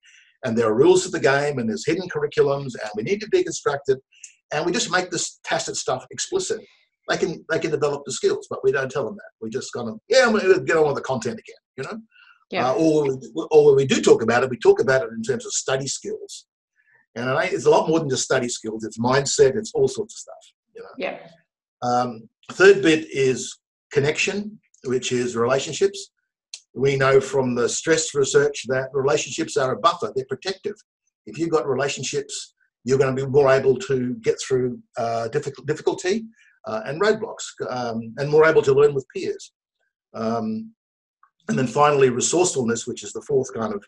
And 0.44 0.56
there 0.56 0.66
are 0.68 0.74
rules 0.74 1.04
of 1.04 1.12
the 1.12 1.20
game 1.20 1.58
and 1.58 1.68
there's 1.68 1.86
hidden 1.86 2.08
curriculums 2.08 2.74
and 2.80 2.90
we 2.96 3.02
need 3.02 3.20
to 3.20 3.30
deconstruct 3.30 3.88
it. 3.88 3.98
And 4.52 4.64
we 4.64 4.72
just 4.72 4.90
make 4.90 5.10
this 5.10 5.40
tacit 5.44 5.76
stuff 5.76 6.06
explicit 6.10 6.60
they 7.08 7.16
can 7.16 7.44
they 7.50 7.58
can 7.58 7.70
develop 7.70 8.02
the 8.04 8.12
skills, 8.12 8.46
but 8.48 8.62
we 8.62 8.70
don't 8.70 8.90
tell 8.90 9.04
them 9.04 9.16
that. 9.16 9.30
We 9.40 9.50
just 9.50 9.72
kind 9.72 9.88
of 9.88 9.98
yeah, 10.08 10.24
I'm 10.26 10.32
going 10.32 10.54
to 10.54 10.60
get 10.60 10.76
on 10.76 10.86
with 10.86 10.96
the 10.96 11.02
content 11.02 11.40
again, 11.40 11.56
you 11.76 11.84
know. 11.84 12.00
Yeah. 12.50 12.70
Uh, 12.70 12.74
or, 12.74 13.18
or 13.50 13.66
when 13.66 13.76
we 13.76 13.86
do 13.86 14.00
talk 14.00 14.22
about 14.22 14.42
it, 14.42 14.50
we 14.50 14.56
talk 14.58 14.80
about 14.80 15.02
it 15.02 15.10
in 15.12 15.22
terms 15.22 15.44
of 15.44 15.52
study 15.52 15.86
skills, 15.86 16.46
and 17.14 17.28
it's 17.44 17.66
a 17.66 17.70
lot 17.70 17.88
more 17.88 17.98
than 17.98 18.08
just 18.08 18.24
study 18.24 18.48
skills. 18.48 18.84
It's 18.84 18.98
mindset. 18.98 19.56
It's 19.56 19.72
all 19.74 19.88
sorts 19.88 20.14
of 20.14 20.18
stuff, 20.18 20.52
you 20.74 20.82
know. 20.82 20.88
Yeah. 20.98 21.18
Um, 21.82 22.28
third 22.52 22.82
bit 22.82 23.06
is 23.10 23.58
connection, 23.92 24.60
which 24.84 25.12
is 25.12 25.36
relationships. 25.36 26.10
We 26.74 26.96
know 26.96 27.20
from 27.20 27.54
the 27.54 27.68
stress 27.68 28.14
research 28.14 28.64
that 28.68 28.90
relationships 28.92 29.56
are 29.56 29.72
a 29.72 29.78
buffer. 29.78 30.12
They're 30.14 30.24
protective. 30.28 30.74
If 31.26 31.38
you've 31.38 31.50
got 31.50 31.68
relationships, 31.68 32.54
you're 32.84 32.98
going 32.98 33.14
to 33.14 33.26
be 33.26 33.30
more 33.30 33.50
able 33.50 33.76
to 33.76 34.14
get 34.22 34.36
through 34.40 34.78
uh, 34.96 35.28
difficulty 35.28 36.24
uh, 36.66 36.82
and 36.86 37.00
roadblocks 37.00 37.44
um, 37.68 38.14
and 38.18 38.30
more 38.30 38.46
able 38.46 38.62
to 38.62 38.72
learn 38.72 38.94
with 38.94 39.06
peers. 39.14 39.52
Um, 40.14 40.72
and 41.48 41.58
then 41.58 41.66
finally, 41.66 42.10
resourcefulness, 42.10 42.86
which 42.86 43.02
is 43.02 43.12
the 43.12 43.22
fourth 43.22 43.52
kind 43.54 43.74
of 43.74 43.84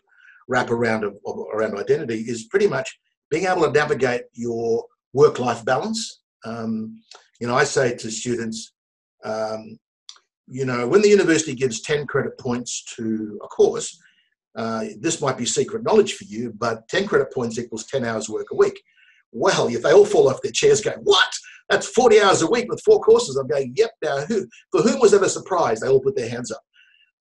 wrap 0.47 0.71
around 0.71 1.03
of, 1.03 1.15
of, 1.25 1.45
around 1.53 1.77
identity, 1.77 2.21
is 2.27 2.45
pretty 2.45 2.67
much 2.67 2.89
being 3.29 3.45
able 3.45 3.61
to 3.63 3.71
navigate 3.71 4.23
your 4.33 4.85
work-life 5.13 5.63
balance. 5.63 6.21
Um, 6.43 7.01
you 7.39 7.47
know, 7.47 7.55
I 7.55 7.63
say 7.63 7.95
to 7.95 8.11
students, 8.11 8.73
um, 9.23 9.77
you 10.51 10.65
know, 10.65 10.85
when 10.85 11.01
the 11.01 11.07
university 11.07 11.55
gives 11.55 11.81
10 11.81 12.07
credit 12.07 12.37
points 12.37 12.83
to 12.95 13.39
a 13.41 13.47
course, 13.47 13.97
uh, 14.57 14.83
this 14.99 15.21
might 15.21 15.37
be 15.37 15.45
secret 15.45 15.83
knowledge 15.83 16.15
for 16.15 16.25
you, 16.25 16.53
but 16.57 16.87
10 16.89 17.07
credit 17.07 17.33
points 17.33 17.57
equals 17.57 17.85
10 17.85 18.03
hours 18.03 18.27
work 18.27 18.47
a 18.51 18.55
week. 18.55 18.81
Well, 19.31 19.67
if 19.67 19.81
they 19.81 19.93
all 19.93 20.05
fall 20.05 20.29
off 20.29 20.41
their 20.41 20.51
chairs 20.51 20.81
going, 20.81 20.99
what? 21.03 21.33
That's 21.69 21.87
40 21.87 22.19
hours 22.19 22.41
a 22.41 22.51
week 22.51 22.65
with 22.69 22.81
four 22.83 22.99
courses. 22.99 23.37
I'm 23.37 23.47
going, 23.47 23.73
yep. 23.77 23.91
Now, 24.03 24.25
who, 24.25 24.45
for 24.71 24.81
whom 24.81 24.99
was 24.99 25.13
ever 25.13 25.29
surprised? 25.29 25.81
They 25.81 25.87
all 25.87 26.01
put 26.01 26.17
their 26.17 26.29
hands 26.29 26.51
up. 26.51 26.61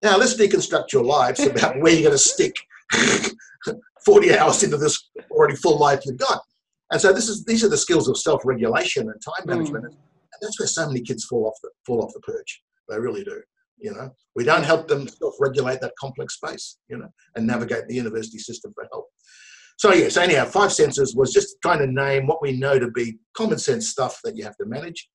Now, 0.03 0.17
let's 0.17 0.39
deconstruct 0.39 0.93
your 0.93 1.03
lives 1.03 1.39
about 1.47 1.79
where 1.81 1.93
you're 1.93 2.03
going 2.03 2.11
to 2.11 2.19
stick 2.19 2.55
40 4.05 4.37
hours 4.37 4.61
into 4.61 4.77
this 4.77 5.09
already 5.31 5.55
full 5.55 5.79
life 5.79 6.01
you've 6.05 6.19
got. 6.19 6.41
And 6.91 7.01
so 7.01 7.11
this 7.11 7.27
is 7.27 7.43
these 7.45 7.63
are 7.63 7.69
the 7.69 7.77
skills 7.77 8.07
of 8.07 8.17
self-regulation 8.19 9.09
and 9.09 9.19
time 9.19 9.47
management. 9.47 9.85
Mm. 9.85 9.89
And 9.89 10.39
that's 10.41 10.59
where 10.59 10.67
so 10.67 10.85
many 10.85 11.01
kids 11.01 11.25
fall 11.25 11.47
off 11.47 11.55
the 11.63 11.71
fall 11.87 12.03
off 12.03 12.13
the 12.13 12.19
perch. 12.19 12.61
They 12.89 12.99
really 12.99 13.23
do. 13.23 13.41
You 13.77 13.93
know, 13.93 14.09
we 14.35 14.45
don't 14.45 14.63
help 14.63 14.87
them 14.87 15.07
self-regulate 15.07 15.81
that 15.81 15.93
complex 15.99 16.35
space. 16.35 16.77
You 16.89 16.97
know, 16.97 17.09
and 17.35 17.45
navigate 17.45 17.87
the 17.87 17.95
university 17.95 18.39
system 18.39 18.73
for 18.73 18.87
help. 18.91 19.07
So 19.77 19.93
yes, 19.93 20.15
anyhow, 20.15 20.45
five 20.45 20.71
senses 20.71 21.15
was 21.15 21.33
just 21.33 21.57
trying 21.61 21.79
to 21.79 21.87
name 21.87 22.27
what 22.27 22.41
we 22.41 22.53
know 22.53 22.79
to 22.79 22.89
be 22.91 23.17
common 23.35 23.59
sense 23.59 23.89
stuff 23.89 24.19
that 24.23 24.37
you 24.37 24.43
have 24.45 24.55
to 24.57 24.65
manage, 24.65 25.09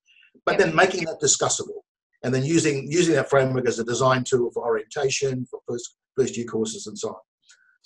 but 0.44 0.58
then 0.58 0.74
making 0.74 1.04
that 1.04 1.18
discussable, 1.22 1.80
and 2.22 2.34
then 2.34 2.44
using 2.44 2.86
using 2.90 3.14
that 3.14 3.30
framework 3.30 3.66
as 3.66 3.78
a 3.78 3.84
design 3.84 4.22
tool 4.24 4.50
for 4.52 4.64
orientation, 4.64 5.46
for 5.50 5.60
first 5.66 5.96
first 6.16 6.36
year 6.36 6.46
courses, 6.46 6.86
and 6.86 6.98
so 6.98 7.08
on. 7.08 7.14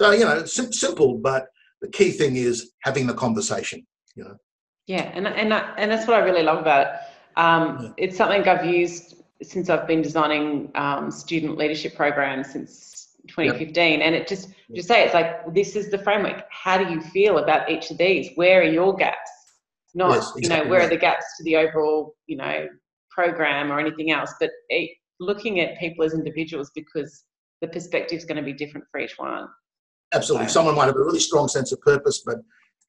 So 0.01 0.11
you 0.11 0.25
know, 0.25 0.45
sim- 0.45 0.73
simple, 0.73 1.19
but 1.19 1.47
the 1.81 1.89
key 1.89 2.11
thing 2.11 2.37
is 2.37 2.73
having 2.83 3.07
the 3.07 3.15
conversation. 3.15 3.87
You 4.17 4.25
know. 4.25 4.37
Yeah, 4.87 5.11
and 5.15 5.29
and 5.29 5.53
and 5.53 5.91
that's 5.91 6.09
what 6.09 6.17
I 6.17 6.25
really 6.25 6.43
love 6.43 6.59
about 6.59 6.87
it. 6.87 6.93
Um, 7.37 7.79
yeah. 7.81 7.91
It's 7.97 8.17
something 8.17 8.47
I've 8.49 8.67
used 8.67 9.23
since 9.43 9.69
I've 9.69 9.87
been 9.87 10.03
designing 10.03 10.71
um, 10.75 11.11
student 11.11 11.59
leadership 11.59 11.95
programs 11.95 12.53
since 12.53 13.09
2015, 13.29 13.99
yep. 13.99 14.07
and 14.07 14.15
it 14.15 14.29
just 14.29 14.49
just 14.75 14.89
say 14.89 15.05
it's 15.05 15.15
like 15.15 15.53
this 15.55 15.77
is 15.77 15.91
the 15.91 15.99
framework. 15.99 16.45
How 16.51 16.79
do 16.79 16.93
you 16.93 17.01
feel 17.01 17.39
about 17.39 17.71
each 17.71 17.91
of 17.91 17.99
these? 17.99 18.31
Where 18.35 18.61
are 18.61 18.65
your 18.65 18.95
gaps? 18.95 19.31
Not 19.95 20.15
yes, 20.15 20.33
exactly 20.37 20.43
you 20.43 20.65
know 20.65 20.71
where 20.71 20.83
are 20.83 20.89
the 20.89 20.97
gaps 20.97 21.25
to 21.39 21.45
the 21.45 21.57
overall 21.57 22.15
you 22.27 22.37
know 22.37 22.69
program 23.11 23.71
or 23.71 23.79
anything 23.79 24.11
else, 24.11 24.35
but 24.41 24.51
it, 24.69 24.91
looking 25.21 25.61
at 25.61 25.79
people 25.79 26.05
as 26.05 26.15
individuals 26.15 26.71
because 26.75 27.25
the 27.61 27.69
perspective 27.69 28.19
is 28.19 28.25
going 28.25 28.37
to 28.37 28.43
be 28.43 28.53
different 28.53 28.87
for 28.91 29.01
each 29.01 29.15
one. 29.17 29.47
Absolutely. 30.13 30.49
So. 30.49 30.55
Someone 30.55 30.75
might 30.75 30.87
have 30.87 30.97
a 30.97 31.05
really 31.05 31.21
strong 31.21 31.49
sense 31.49 31.73
of 31.73 31.81
purpose, 31.81 32.23
but 32.25 32.39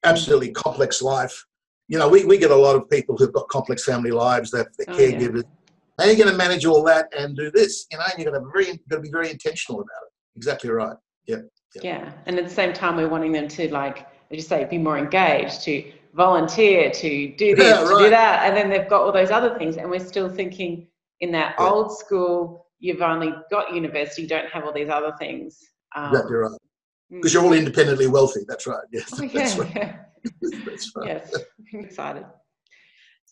absolutely 0.04 0.50
complex 0.52 1.02
life. 1.02 1.44
You 1.88 1.98
know, 1.98 2.08
we, 2.08 2.24
we 2.24 2.38
get 2.38 2.50
a 2.50 2.56
lot 2.56 2.76
of 2.76 2.90
people 2.90 3.16
who've 3.16 3.32
got 3.32 3.48
complex 3.48 3.84
family 3.84 4.10
lives, 4.10 4.50
they're, 4.50 4.70
they're 4.78 4.94
oh, 4.94 4.98
caregivers. 4.98 5.44
Yeah. 5.44 5.55
How 5.98 6.04
are 6.04 6.10
you 6.10 6.16
going 6.16 6.30
to 6.30 6.36
manage 6.36 6.66
all 6.66 6.82
that 6.84 7.12
and 7.16 7.36
do 7.36 7.50
this? 7.50 7.86
You 7.90 7.98
know, 7.98 8.04
and 8.04 8.22
you're 8.22 8.30
going 8.30 8.42
to, 8.42 8.50
very, 8.52 8.78
got 8.88 8.96
to 8.96 9.02
be 9.02 9.10
very 9.10 9.30
intentional 9.30 9.80
about 9.80 10.02
it. 10.06 10.12
Exactly 10.36 10.70
right. 10.70 10.96
Yeah. 11.26 11.38
Yeah. 11.82 12.12
And 12.26 12.38
at 12.38 12.44
the 12.44 12.50
same 12.50 12.72
time, 12.72 12.96
we're 12.96 13.08
wanting 13.08 13.32
them 13.32 13.48
to, 13.48 13.72
like, 13.72 14.00
as 14.30 14.36
you 14.36 14.42
say, 14.42 14.64
be 14.64 14.78
more 14.78 14.98
engaged, 14.98 15.62
to 15.62 15.92
volunteer, 16.14 16.90
to 16.90 17.34
do 17.36 17.54
this, 17.54 17.64
yeah, 17.64 17.82
right. 17.82 17.98
to 17.98 18.04
do 18.04 18.10
that. 18.10 18.46
And 18.46 18.56
then 18.56 18.68
they've 18.70 18.88
got 18.88 19.02
all 19.02 19.12
those 19.12 19.30
other 19.30 19.56
things. 19.58 19.76
And 19.76 19.90
we're 19.90 20.00
still 20.00 20.28
thinking 20.28 20.88
in 21.20 21.32
that 21.32 21.54
yeah. 21.58 21.66
old 21.66 21.96
school, 21.96 22.66
you've 22.78 23.02
only 23.02 23.32
got 23.50 23.74
university, 23.74 24.22
you 24.22 24.28
don't 24.28 24.48
have 24.50 24.64
all 24.64 24.72
these 24.72 24.88
other 24.88 25.12
things. 25.18 25.58
Um, 25.94 26.10
exactly 26.10 26.36
right. 26.36 26.58
Because 27.10 27.30
mm. 27.30 27.34
you're 27.34 27.44
all 27.44 27.52
independently 27.52 28.06
wealthy. 28.06 28.40
That's 28.46 28.66
right. 28.66 28.84
Yes. 28.92 29.18
Oh, 29.18 29.22
yeah, 29.22 29.32
that's 29.32 29.58
right. 29.58 29.74
Yeah. 29.74 30.58
that's 30.66 30.92
right. 30.96 31.06
Yes. 31.06 31.34
I'm 31.74 31.80
excited. 31.80 32.24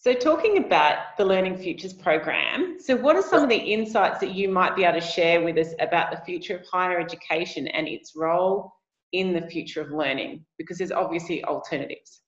So, 0.04 0.12
talking 0.12 0.62
about 0.62 1.16
the 1.16 1.24
Learning 1.24 1.56
Futures 1.56 1.94
program, 1.94 2.76
so 2.78 2.94
what 2.94 3.16
are 3.16 3.22
some 3.22 3.42
of 3.42 3.48
the 3.48 3.56
insights 3.56 4.20
that 4.20 4.34
you 4.34 4.50
might 4.50 4.76
be 4.76 4.84
able 4.84 5.00
to 5.00 5.06
share 5.06 5.42
with 5.42 5.56
us 5.56 5.72
about 5.80 6.10
the 6.10 6.18
future 6.26 6.56
of 6.56 6.66
higher 6.70 7.00
education 7.00 7.68
and 7.68 7.88
its 7.88 8.12
role 8.14 8.70
in 9.12 9.32
the 9.32 9.40
future 9.48 9.80
of 9.80 9.92
learning? 9.92 10.44
Because 10.58 10.76
there's 10.76 10.92
obviously 10.92 11.42
alternatives. 11.44 12.20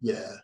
Yeah. 0.00 0.36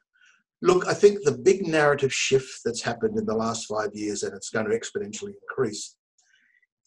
Look, 0.61 0.87
I 0.87 0.93
think 0.93 1.21
the 1.25 1.33
big 1.33 1.67
narrative 1.67 2.13
shift 2.13 2.61
that's 2.67 2.83
happened 2.83 3.17
in 3.17 3.25
the 3.25 3.35
last 3.35 3.65
five 3.65 3.95
years, 3.95 4.23
and 4.23 4.35
it's 4.35 4.51
going 4.51 4.69
to 4.69 4.79
exponentially 4.79 5.33
increase, 5.49 5.97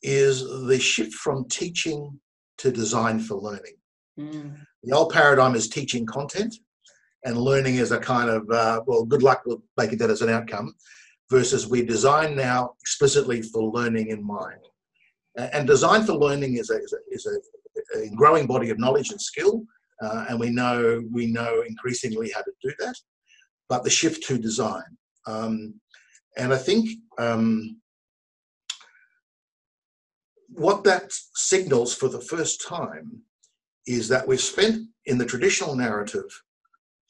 is 0.03 0.43
the 0.67 0.77
shift 0.79 1.13
from 1.13 1.50
teaching 1.50 2.19
to 2.59 2.71
design 2.71 3.19
for 3.19 3.33
learning. 3.33 3.77
Mm. 4.19 4.59
The 4.83 4.95
old 4.95 5.11
paradigm 5.11 5.55
is 5.55 5.67
teaching 5.67 6.05
content, 6.05 6.53
and 7.24 7.38
learning 7.38 7.75
is 7.75 7.92
a 7.92 8.00
kind 8.00 8.30
of, 8.30 8.50
uh, 8.50 8.82
well, 8.88 9.06
good 9.06 9.24
luck 9.24 9.44
with 9.46 9.60
making 9.78 10.00
that 10.00 10.10
as 10.10 10.22
an 10.22 10.30
outcome, 10.30 10.74
versus 11.30 11.68
we 11.68 11.86
design 11.86 12.36
now 12.36 12.74
explicitly 12.82 13.42
for 13.42 13.63
learning 13.63 14.08
in 14.10 14.25
mind. 14.25 14.60
And 15.38 15.66
design 15.66 16.04
for 16.04 16.13
learning 16.13 16.58
is 16.58 16.70
a, 16.70 16.78
is 16.84 16.94
a, 16.94 17.00
is 17.10 17.25
a 17.96 18.16
growing 18.16 18.48
body 18.48 18.70
of 18.70 18.80
knowledge 18.80 19.12
and 19.12 19.22
skill, 19.22 19.63
uh, 20.01 20.25
and 20.30 20.40
we 20.40 20.50
know 20.50 21.01
we 21.12 21.28
know 21.28 21.63
increasingly 21.68 22.32
how 22.36 22.42
to 22.42 22.51
do 22.62 22.74
that. 22.80 22.96
But 23.70 23.84
the 23.84 23.90
shift 23.90 24.24
to 24.28 24.38
design, 24.38 24.84
um, 25.25 25.75
and 26.38 26.54
I 26.54 26.58
think 26.58 26.90
um, 27.18 27.78
what 30.50 30.84
that 30.84 31.13
signals 31.36 31.96
for 31.96 32.10
the 32.10 32.20
first 32.20 32.68
time 32.68 33.22
is 33.88 34.10
that 34.10 34.28
we've 34.28 34.42
spent 34.42 34.88
in 35.06 35.18
the 35.18 35.25
traditional 35.25 35.75
narrative 35.75 36.30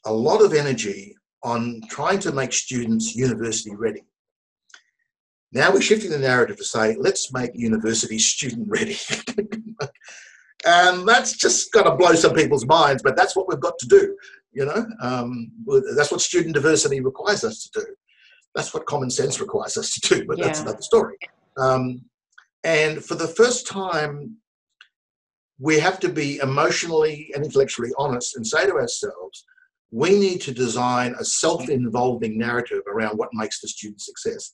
a 0.06 0.14
lot 0.14 0.42
of 0.42 0.54
energy 0.54 1.16
on 1.44 1.82
trying 1.90 2.20
to 2.20 2.32
make 2.32 2.54
students 2.54 3.16
university 3.16 3.76
ready. 3.76 4.04
Now 5.52 5.72
we're 5.72 5.82
shifting 5.82 6.12
the 6.12 6.18
narrative 6.18 6.58
to 6.58 6.64
say, 6.64 6.96
let's 6.98 7.34
make 7.34 7.52
university 7.54 8.20
student 8.20 8.68
ready. 8.70 8.98
and 10.66 11.08
that's 11.08 11.34
just 11.34 11.72
going 11.74 11.86
to 11.86 11.96
blow 11.96 12.14
some 12.14 12.34
people's 12.34 12.66
minds, 12.66 13.04
but 13.04 13.18
that's 13.18 13.36
what 13.36 13.48
we've 13.48 13.60
got 13.60 13.78
to 13.80 13.88
do. 13.88 14.16
You 14.54 14.66
know, 14.66 14.86
um, 15.02 15.52
that's 15.96 16.12
what 16.12 16.22
student 16.22 16.56
diversity 16.56 17.02
requires 17.02 17.44
us 17.44 17.64
to 17.64 17.82
do. 17.82 17.86
That's 18.56 18.74
what 18.74 18.86
common 18.86 19.10
sense 19.10 19.40
requires 19.40 19.78
us 19.78 19.94
to 19.96 20.16
do, 20.16 20.26
but 20.26 20.38
yeah. 20.38 20.46
that's 20.46 20.62
another 20.62 20.82
story. 20.82 21.16
Um, 21.58 22.02
and 22.64 23.04
for 23.04 23.16
the 23.16 23.28
first 23.28 23.68
time, 23.68 24.38
we 25.60 25.80
have 25.80 26.00
to 26.00 26.10
be 26.10 26.38
emotionally 26.38 27.32
and 27.34 27.46
intellectually 27.46 27.92
honest 27.98 28.36
and 28.36 28.46
say 28.46 28.66
to 28.66 28.74
ourselves, 28.74 29.46
we 29.92 30.18
need 30.18 30.40
to 30.42 30.54
design 30.54 31.16
a 31.20 31.26
self-involving 31.26 32.38
narrative 32.38 32.82
around 32.88 33.18
what 33.18 33.30
makes 33.34 33.60
the 33.60 33.68
student 33.68 34.02
success. 34.02 34.54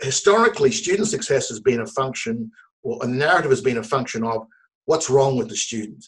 Historically, 0.00 0.70
student 0.70 1.08
success 1.08 1.48
has 1.48 1.60
been 1.60 1.80
a 1.80 1.86
function, 1.86 2.50
or 2.82 3.04
a 3.04 3.06
narrative 3.06 3.50
has 3.50 3.60
been 3.60 3.78
a 3.78 3.82
function 3.82 4.24
of 4.24 4.46
what's 4.86 5.10
wrong 5.10 5.36
with 5.36 5.48
the 5.48 5.56
student, 5.56 6.04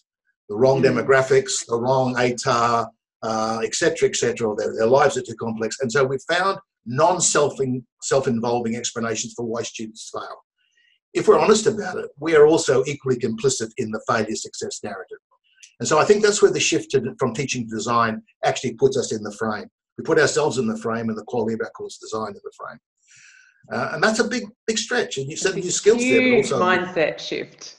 the 0.48 0.54
wrong 0.54 0.80
demographics, 0.80 1.66
the 1.66 1.78
wrong 1.78 2.14
ATAR, 2.14 2.88
uh, 3.22 3.60
etc. 3.64 4.08
Et 4.08 4.20
their, 4.56 4.74
their 4.76 4.86
lives 4.86 5.16
are 5.16 5.22
too 5.22 5.34
complex, 5.34 5.78
and 5.80 5.90
so 5.90 6.04
we 6.04 6.16
found 6.30 6.58
non-self 6.86 7.54
self-involving 8.02 8.76
explanations 8.76 9.34
for 9.34 9.44
why 9.44 9.62
students 9.62 10.10
fail. 10.14 10.44
If 11.12 11.26
we're 11.26 11.38
honest 11.38 11.66
about 11.66 11.98
it, 11.98 12.10
we 12.20 12.36
are 12.36 12.46
also 12.46 12.84
equally 12.86 13.16
complicit 13.16 13.70
in 13.78 13.90
the 13.90 14.00
failure 14.06 14.36
success 14.36 14.80
narrative. 14.84 15.18
And 15.80 15.88
so 15.88 15.98
I 15.98 16.04
think 16.04 16.22
that's 16.22 16.40
where 16.40 16.50
the 16.50 16.60
shift 16.60 16.90
to, 16.92 17.14
from 17.18 17.34
teaching 17.34 17.68
to 17.68 17.74
design 17.74 18.22
actually 18.44 18.74
puts 18.74 18.96
us 18.96 19.12
in 19.12 19.22
the 19.22 19.32
frame. 19.32 19.66
We 19.98 20.04
put 20.04 20.18
ourselves 20.18 20.58
in 20.58 20.66
the 20.66 20.76
frame 20.76 21.08
and 21.08 21.18
the 21.18 21.24
quality 21.24 21.54
of 21.54 21.60
our 21.62 21.70
course 21.70 21.98
design 21.98 22.28
in 22.28 22.40
the 22.42 22.52
frame. 22.56 22.78
Uh, 23.72 23.90
and 23.94 24.02
that's 24.02 24.20
a 24.20 24.28
big, 24.28 24.44
big 24.66 24.78
stretch. 24.78 25.18
And 25.18 25.28
you 25.28 25.36
said 25.36 25.54
new 25.54 25.70
skills 25.70 26.00
there, 26.00 26.30
but 26.30 26.36
also 26.36 26.60
mindset 26.60 27.18
shift. 27.18 27.76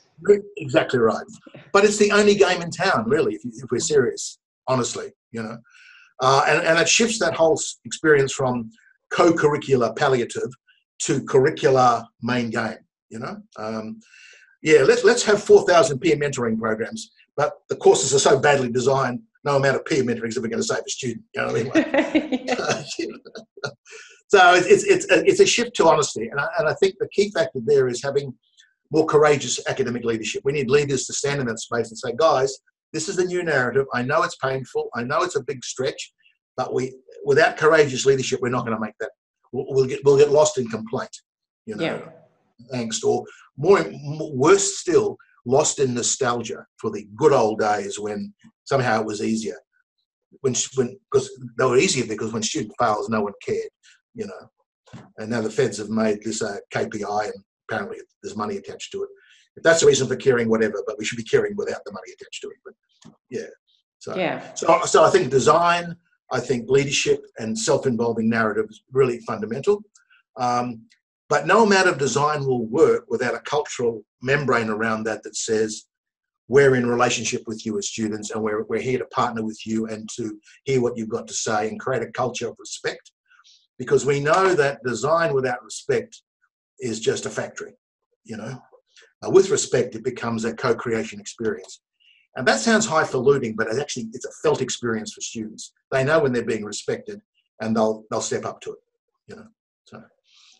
Exactly 0.58 1.00
right. 1.00 1.26
But 1.72 1.86
it's 1.86 1.98
the 1.98 2.12
only 2.12 2.36
game 2.36 2.62
in 2.62 2.72
town, 2.72 3.06
really, 3.08 3.36
if, 3.36 3.42
if 3.46 3.72
we're 3.72 3.80
serious, 3.80 4.40
honestly, 4.68 5.12
you 5.32 5.44
know. 5.44 5.58
Uh, 6.20 6.44
and, 6.48 6.66
and 6.66 6.80
it 6.80 6.90
shifts 6.90 7.20
that 7.20 7.36
whole 7.36 7.60
experience 7.86 8.34
from 8.34 8.72
co-curricular 9.12 9.96
palliative 9.96 10.50
to 11.00 11.22
curricular 11.22 12.06
main 12.24 12.50
game, 12.50 12.80
you 13.10 13.20
know. 13.20 13.38
Um, 13.58 14.00
yeah, 14.64 14.82
let's 14.82 15.04
let's 15.04 15.24
have 15.24 15.42
4,000 15.42 16.00
peer 16.00 16.18
mentoring 16.18 16.60
programs, 16.60 17.12
but 17.38 17.54
the 17.70 17.76
courses 17.76 18.14
are 18.14 18.20
so 18.20 18.40
badly 18.40 18.70
designed, 18.70 19.22
no 19.46 19.56
amount 19.56 19.78
of 19.78 19.86
peer 19.86 20.04
mentoring 20.04 20.30
is 20.30 20.38
ever 20.38 20.48
going 20.48 20.62
to 20.62 20.68
save 20.68 20.84
a 20.86 20.90
student. 20.90 21.24
You 21.34 21.42
know 21.42 21.54
what 21.54 21.96
I 21.96 22.20
mean? 22.20 22.48
so 24.28 24.56
it's, 24.56 24.84
it's, 24.84 25.06
it's, 25.10 25.40
a, 25.40 25.46
shift 25.46 25.76
to 25.76 25.88
honesty. 25.88 26.28
And 26.28 26.40
I, 26.40 26.48
and 26.60 26.68
I 26.68 26.74
think 26.74 26.96
the 27.00 27.08
key 27.10 27.32
factor 27.32 27.60
there 27.64 27.88
is 27.88 28.04
having 28.04 28.34
more 28.92 29.06
courageous 29.06 29.66
academic 29.68 30.04
leadership. 30.04 30.42
We 30.44 30.52
need 30.52 30.70
leaders 30.70 31.06
to 31.06 31.14
stand 31.14 31.40
in 31.40 31.48
that 31.48 31.60
space 31.60 31.90
and 31.90 31.98
say, 31.98 32.14
guys, 32.18 32.58
this 32.92 33.08
is 33.08 33.18
the 33.18 33.26
new 33.26 33.44
narrative. 33.44 33.86
I 33.94 34.02
know 34.02 34.24
it's 34.24 34.36
painful. 34.38 34.90
I 34.96 35.04
know 35.04 35.22
it's 35.22 35.36
a 35.36 35.44
big 35.44 35.64
stretch, 35.64 36.14
but 36.56 36.74
we, 36.74 36.98
without 37.24 37.58
courageous 37.58 38.06
leadership, 38.06 38.40
we're 38.42 38.50
not 38.50 38.66
going 38.66 38.76
to 38.76 38.82
make 38.82 38.96
that. 39.00 39.12
We'll, 39.52 39.66
we'll 39.70 39.86
get, 39.86 40.00
we'll 40.04 40.18
get 40.18 40.32
lost 40.32 40.58
in 40.58 40.68
complaint, 40.68 41.16
you 41.66 41.76
know, 41.76 41.84
yeah. 42.72 42.78
angst, 42.78 43.04
or 43.04 43.26
more, 43.58 43.86
worse 44.34 44.78
still, 44.78 45.18
lost 45.48 45.80
in 45.80 45.94
nostalgia 45.94 46.66
for 46.80 46.92
the 46.92 47.08
good 47.16 47.34
old 47.34 47.60
days 47.60 47.98
when 48.00 48.34
somehow 48.66 49.00
it 49.00 49.08
was 49.08 49.24
easier. 49.24 49.58
When, 50.42 50.54
when, 50.76 51.00
because 51.10 51.30
they 51.58 51.66
were 51.66 51.78
easier 51.78 52.06
because 52.06 52.34
when 52.34 52.44
student 52.44 52.74
fails, 52.78 53.10
no 53.10 53.22
one 53.22 53.34
cared, 53.44 53.70
you 54.14 54.28
know. 54.28 55.02
And 55.18 55.30
now 55.30 55.42
the 55.42 55.50
feds 55.50 55.78
have 55.78 55.90
made 55.90 56.22
this 56.22 56.42
a 56.42 56.60
KPI, 56.74 57.26
and 57.26 57.44
apparently 57.70 57.98
there's 58.22 58.36
money 58.36 58.58
attached 58.58 58.92
to 58.92 59.04
it. 59.04 59.10
If 59.56 59.64
that's 59.64 59.80
the 59.82 59.88
reason 59.88 60.08
for 60.08 60.16
caring, 60.16 60.50
whatever, 60.50 60.84
but 60.86 60.98
we 61.00 61.06
should 61.06 61.18
be 61.18 61.24
caring 61.24 61.56
without 61.56 61.82
the 61.86 61.92
money 61.92 62.12
attached 62.14 62.42
to 62.42 62.50
it. 62.50 62.58
But 62.64 63.14
yeah. 63.30 63.48
So, 64.00 64.16
yeah. 64.16 64.54
so, 64.54 64.82
so 64.86 65.04
I 65.04 65.10
think 65.10 65.32
design, 65.32 65.96
I 66.32 66.40
think 66.40 66.70
leadership 66.70 67.22
and 67.40 67.58
self-involving 67.58 68.30
narrative 68.30 68.68
is 68.70 68.84
really 68.92 69.20
fundamental. 69.22 69.82
Um, 70.36 70.82
but 71.30 71.48
no 71.48 71.64
amount 71.64 71.90
of 71.90 71.98
design 71.98 72.46
will 72.46 72.66
work 72.66 73.06
without 73.10 73.36
a 73.36 73.40
cultural 73.40 74.04
membrane 74.22 74.70
around 74.70 75.04
that 75.04 75.24
that 75.24 75.36
says, 75.36 75.86
we're 76.48 76.76
in 76.76 76.88
relationship 76.88 77.44
with 77.46 77.66
you 77.66 77.78
as 77.78 77.90
students 77.90 78.32
and 78.32 78.42
we're, 78.42 78.64
we're 78.64 78.80
here 78.80 79.00
to 79.00 79.06
partner 79.06 79.44
with 79.44 79.66
you 79.66 79.88
and 79.88 80.08
to 80.16 80.40
hear 80.64 80.82
what 80.82 80.98
you've 80.98 81.10
got 81.10 81.28
to 81.28 81.34
say 81.34 81.68
and 81.68 81.80
create 81.80 82.04
a 82.04 82.12
culture 82.12 82.48
of 82.48 82.56
respect. 82.58 83.12
Because 83.78 84.06
we 84.06 84.22
know 84.22 84.56
that 84.56 84.84
design 84.84 85.34
without 85.34 85.64
respect 85.64 86.22
is 86.80 87.00
just 87.00 87.26
a 87.26 87.30
factory, 87.30 87.74
you 88.24 88.38
know. 88.38 88.62
Uh, 89.26 89.30
with 89.30 89.50
respect, 89.50 89.96
it 89.96 90.04
becomes 90.04 90.46
a 90.46 90.54
co-creation 90.54 91.20
experience. 91.20 91.82
And 92.36 92.48
that 92.48 92.60
sounds 92.60 92.86
highfalutin, 92.86 93.56
but 93.56 93.68
it's 93.68 93.80
actually 93.80 94.08
it's 94.14 94.26
a 94.26 94.32
felt 94.44 94.62
experience 94.62 95.12
for 95.14 95.22
students. 95.22 95.74
They 95.92 96.04
know 96.04 96.20
when 96.20 96.32
they're 96.32 96.46
being 96.46 96.64
respected 96.64 97.20
and 97.60 97.76
they'll 97.76 98.06
they'll 98.10 98.22
step 98.22 98.46
up 98.46 98.62
to 98.62 98.74
it, 98.74 98.80
you 99.28 99.36
know. 99.36 99.48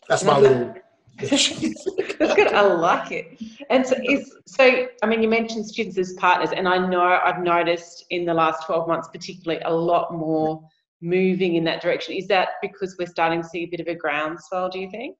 That's 0.08 0.24
my 0.24 0.38
little. 0.38 0.74
That's 1.18 1.58
good. 2.18 2.52
I 2.52 2.62
like 2.62 3.10
it. 3.10 3.40
And 3.70 3.86
so, 3.86 3.96
is 4.04 4.32
so. 4.46 4.86
I 5.02 5.06
mean, 5.06 5.22
you 5.22 5.28
mentioned 5.28 5.66
students 5.66 5.98
as 5.98 6.12
partners, 6.14 6.50
and 6.56 6.68
I 6.68 6.78
know 6.86 7.02
I've 7.02 7.42
noticed 7.42 8.04
in 8.10 8.24
the 8.24 8.34
last 8.34 8.64
twelve 8.66 8.88
months, 8.88 9.08
particularly, 9.08 9.62
a 9.64 9.72
lot 9.72 10.14
more 10.14 10.62
moving 11.00 11.56
in 11.56 11.64
that 11.64 11.82
direction. 11.82 12.14
Is 12.14 12.26
that 12.28 12.50
because 12.62 12.96
we're 12.98 13.06
starting 13.06 13.42
to 13.42 13.48
see 13.48 13.64
a 13.64 13.66
bit 13.66 13.80
of 13.80 13.88
a 13.88 13.94
groundswell? 13.94 14.68
Do 14.68 14.78
you 14.78 14.90
think? 14.90 15.16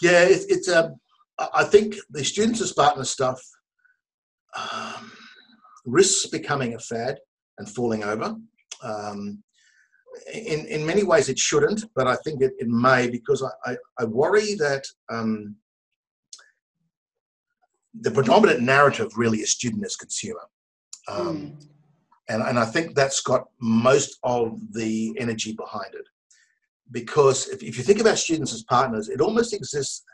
Yeah, 0.00 0.22
it, 0.22 0.44
it's. 0.48 0.68
Um, 0.68 0.96
I 1.52 1.64
think 1.64 1.96
the 2.10 2.24
students 2.24 2.60
as 2.60 2.72
partners 2.72 3.10
stuff 3.10 3.40
um, 4.56 5.10
risks 5.84 6.26
becoming 6.26 6.74
a 6.74 6.78
fad 6.78 7.18
and 7.58 7.68
falling 7.68 8.04
over. 8.04 8.36
Um, 8.82 9.42
in, 10.32 10.66
in 10.66 10.86
many 10.86 11.02
ways, 11.02 11.28
it 11.28 11.38
shouldn't, 11.38 11.84
but 11.94 12.06
I 12.06 12.16
think 12.16 12.42
it, 12.42 12.52
it 12.58 12.68
may 12.68 13.08
because 13.08 13.42
I, 13.42 13.72
I, 13.72 13.76
I 13.98 14.04
worry 14.04 14.54
that 14.54 14.84
um, 15.10 15.56
the 18.00 18.10
predominant 18.10 18.60
narrative 18.60 19.10
really 19.16 19.38
is 19.38 19.52
student 19.52 19.84
as 19.84 19.96
consumer. 19.96 20.40
Um, 21.08 21.18
mm. 21.18 21.66
and, 22.28 22.42
and 22.42 22.58
I 22.58 22.64
think 22.64 22.94
that's 22.94 23.20
got 23.20 23.44
most 23.60 24.18
of 24.22 24.58
the 24.72 25.14
energy 25.18 25.52
behind 25.52 25.94
it. 25.94 26.06
Because 26.90 27.48
if, 27.48 27.62
if 27.62 27.76
you 27.78 27.84
think 27.84 28.00
about 28.00 28.18
students 28.18 28.52
as 28.52 28.62
partners, 28.64 29.08
it 29.08 29.20
almost 29.20 29.54
exists 29.54 30.04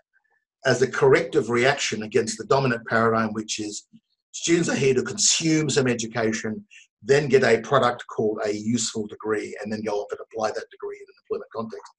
as 0.64 0.82
a 0.82 0.90
corrective 0.90 1.50
reaction 1.50 2.02
against 2.02 2.38
the 2.38 2.44
dominant 2.44 2.86
paradigm, 2.86 3.32
which 3.32 3.58
is 3.58 3.86
students 4.32 4.68
are 4.68 4.76
here 4.76 4.94
to 4.94 5.02
consume 5.02 5.70
some 5.70 5.86
education, 5.86 6.64
then 7.02 7.28
get 7.28 7.44
a 7.44 7.60
product 7.60 8.04
called 8.06 8.40
a 8.44 8.52
useful 8.52 9.06
degree, 9.06 9.56
and 9.62 9.72
then 9.72 9.82
go 9.82 10.00
off 10.00 10.12
and 10.12 10.20
apply 10.20 10.48
that 10.48 10.70
degree 10.70 10.96
in 10.96 11.06
an 11.08 11.14
employment 11.22 11.50
context. 11.54 11.92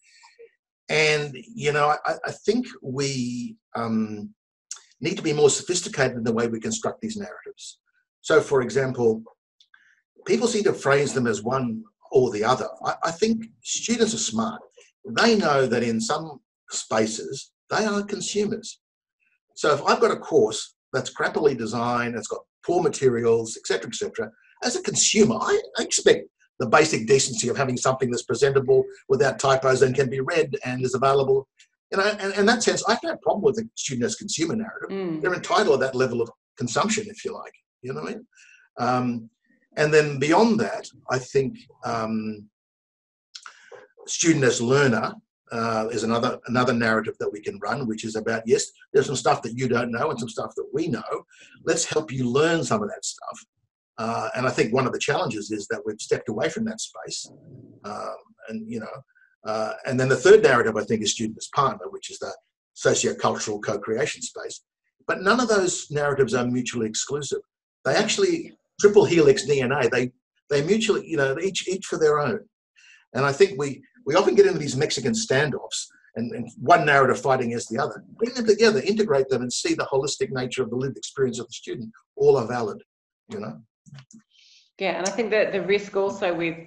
And, 0.89 1.35
you 1.55 1.71
know, 1.71 1.95
I, 2.05 2.13
I 2.25 2.31
think 2.31 2.67
we 2.81 3.55
um, 3.75 4.33
need 4.99 5.17
to 5.17 5.23
be 5.23 5.33
more 5.33 5.49
sophisticated 5.49 6.17
in 6.17 6.23
the 6.23 6.33
way 6.33 6.47
we 6.47 6.59
construct 6.59 7.01
these 7.01 7.17
narratives. 7.17 7.79
So, 8.21 8.41
for 8.41 8.61
example, 8.61 9.23
people 10.25 10.47
seem 10.47 10.63
to 10.65 10.73
phrase 10.73 11.13
them 11.13 11.27
as 11.27 11.41
one 11.41 11.83
or 12.11 12.29
the 12.31 12.43
other. 12.43 12.67
I, 12.85 12.95
I 13.05 13.11
think 13.11 13.45
students 13.63 14.13
are 14.13 14.17
smart. 14.17 14.61
They 15.05 15.35
know 15.37 15.65
that 15.65 15.81
in 15.83 15.99
some 15.99 16.41
spaces, 16.69 17.51
they 17.69 17.85
are 17.85 18.03
consumers. 18.03 18.79
So 19.55 19.73
if 19.73 19.81
I've 19.83 20.01
got 20.01 20.11
a 20.11 20.17
course 20.17 20.75
that's 20.93 21.13
crappily 21.13 21.57
designed, 21.57 22.15
it's 22.15 22.27
got 22.27 22.41
poor 22.65 22.83
materials, 22.83 23.57
etc., 23.57 23.87
etc., 23.87 24.31
as 24.63 24.75
a 24.75 24.81
consumer, 24.81 25.35
I, 25.39 25.61
I 25.77 25.83
expect 25.83 26.27
the 26.59 26.67
basic 26.67 27.07
decency 27.07 27.49
of 27.49 27.57
having 27.57 27.77
something 27.77 28.11
that's 28.11 28.23
presentable 28.23 28.83
without 29.09 29.39
typos 29.39 29.81
and 29.81 29.95
can 29.95 30.09
be 30.09 30.19
read 30.19 30.55
and 30.63 30.83
is 30.85 30.93
available. 30.93 31.47
You 31.91 31.97
know, 31.97 32.03
and 32.19 32.33
in 32.35 32.45
that 32.45 32.63
sense, 32.63 32.83
I 32.87 32.91
have 32.91 33.03
no 33.03 33.17
problem 33.17 33.43
with 33.43 33.55
the 33.55 33.67
student 33.75 34.05
as 34.05 34.15
consumer 34.15 34.55
narrative. 34.55 34.89
Mm. 34.89 35.21
They're 35.21 35.33
entitled 35.33 35.79
to 35.79 35.85
that 35.85 35.95
level 35.95 36.21
of 36.21 36.29
consumption, 36.57 37.07
if 37.07 37.25
you 37.25 37.33
like. 37.33 37.53
You 37.81 37.93
know 37.93 38.01
what 38.01 38.11
I 38.11 38.13
mean? 38.13 38.27
Um, 38.79 39.29
and 39.77 39.93
then 39.93 40.19
beyond 40.19 40.59
that, 40.59 40.87
I 41.09 41.17
think 41.17 41.57
um, 41.83 42.47
student 44.05 44.43
as 44.43 44.61
learner 44.61 45.13
uh, 45.51 45.87
is 45.91 46.03
another 46.03 46.39
another 46.47 46.73
narrative 46.73 47.15
that 47.19 47.31
we 47.31 47.41
can 47.41 47.59
run, 47.59 47.87
which 47.87 48.05
is 48.05 48.15
about 48.15 48.43
yes, 48.45 48.65
there's 48.93 49.07
some 49.07 49.15
stuff 49.15 49.41
that 49.41 49.57
you 49.57 49.67
don't 49.67 49.91
know 49.91 50.09
and 50.09 50.19
some 50.19 50.29
stuff 50.29 50.53
that 50.55 50.67
we 50.73 50.87
know. 50.87 51.25
Let's 51.65 51.85
help 51.85 52.11
you 52.11 52.29
learn 52.29 52.63
some 52.63 52.81
of 52.81 52.89
that 52.89 53.03
stuff. 53.03 53.45
Uh, 54.01 54.29
and 54.35 54.47
I 54.47 54.49
think 54.49 54.73
one 54.73 54.87
of 54.87 54.93
the 54.93 54.99
challenges 54.99 55.51
is 55.51 55.67
that 55.67 55.83
we've 55.85 56.01
stepped 56.01 56.27
away 56.27 56.49
from 56.49 56.65
that 56.65 56.81
space. 56.81 57.29
Um, 57.83 58.15
and 58.49 58.67
you 58.67 58.79
know, 58.79 58.95
uh, 59.45 59.73
and 59.85 59.99
then 59.99 60.09
the 60.09 60.15
third 60.15 60.41
narrative 60.41 60.75
I 60.75 60.83
think 60.83 61.03
is 61.03 61.11
student 61.11 61.37
as 61.37 61.49
partner, 61.53 61.85
which 61.89 62.09
is 62.09 62.17
the 62.17 62.33
socio-cultural 62.73 63.59
co-creation 63.59 64.23
space. 64.23 64.61
But 65.07 65.21
none 65.21 65.39
of 65.39 65.49
those 65.49 65.91
narratives 65.91 66.33
are 66.33 66.47
mutually 66.47 66.87
exclusive. 66.87 67.41
They 67.85 67.93
actually 67.93 68.57
triple 68.79 69.05
helix 69.05 69.45
DNA. 69.47 69.91
They 69.91 70.11
they 70.49 70.63
mutually, 70.63 71.07
you 71.07 71.17
know, 71.17 71.37
each 71.37 71.67
each 71.67 71.85
for 71.85 71.99
their 71.99 72.19
own. 72.19 72.39
And 73.13 73.23
I 73.23 73.31
think 73.31 73.59
we 73.59 73.83
we 74.07 74.15
often 74.15 74.33
get 74.33 74.47
into 74.47 74.57
these 74.57 74.75
Mexican 74.75 75.13
standoffs 75.13 75.85
and, 76.15 76.31
and, 76.31 76.49
one 76.57 76.87
narrative 76.87 77.21
fighting 77.21 77.49
against 77.49 77.69
the 77.69 77.77
other. 77.77 78.03
Bring 78.17 78.33
them 78.33 78.47
together, 78.47 78.81
integrate 78.81 79.29
them, 79.29 79.43
and 79.43 79.53
see 79.53 79.75
the 79.75 79.87
holistic 79.93 80.31
nature 80.31 80.63
of 80.63 80.71
the 80.71 80.75
lived 80.75 80.97
experience 80.97 81.39
of 81.39 81.45
the 81.47 81.53
student. 81.53 81.91
All 82.15 82.35
are 82.37 82.47
valid, 82.47 82.81
you 83.29 83.39
know. 83.39 83.61
Yeah, 84.79 84.97
and 84.97 85.07
I 85.07 85.11
think 85.11 85.31
that 85.31 85.51
the 85.51 85.61
risk 85.61 85.95
also 85.95 86.33
with 86.33 86.57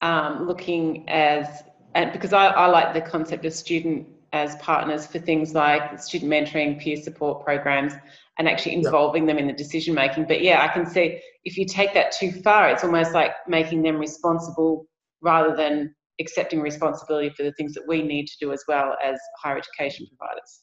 um, 0.00 0.46
looking 0.46 1.08
as 1.08 1.64
and 1.94 2.12
because 2.12 2.32
I, 2.32 2.46
I 2.48 2.66
like 2.66 2.92
the 2.92 3.00
concept 3.00 3.44
of 3.44 3.52
student 3.52 4.08
as 4.32 4.56
partners 4.56 5.06
for 5.06 5.20
things 5.20 5.54
like 5.54 5.98
student 6.00 6.30
mentoring, 6.30 6.80
peer 6.80 6.96
support 6.96 7.44
programs, 7.44 7.92
and 8.38 8.48
actually 8.48 8.74
involving 8.74 9.26
them 9.26 9.38
in 9.38 9.46
the 9.46 9.52
decision 9.52 9.94
making. 9.94 10.26
But 10.26 10.42
yeah, 10.42 10.62
I 10.62 10.68
can 10.68 10.84
see 10.86 11.20
if 11.44 11.56
you 11.56 11.64
take 11.66 11.94
that 11.94 12.12
too 12.12 12.32
far, 12.32 12.68
it's 12.68 12.82
almost 12.82 13.12
like 13.12 13.30
making 13.46 13.82
them 13.82 13.96
responsible 13.96 14.86
rather 15.20 15.54
than 15.56 15.94
accepting 16.20 16.60
responsibility 16.60 17.30
for 17.30 17.44
the 17.44 17.52
things 17.52 17.74
that 17.74 17.84
we 17.86 18.02
need 18.02 18.26
to 18.26 18.34
do 18.40 18.52
as 18.52 18.62
well 18.66 18.96
as 19.04 19.18
higher 19.40 19.56
education 19.56 20.06
providers. 20.16 20.62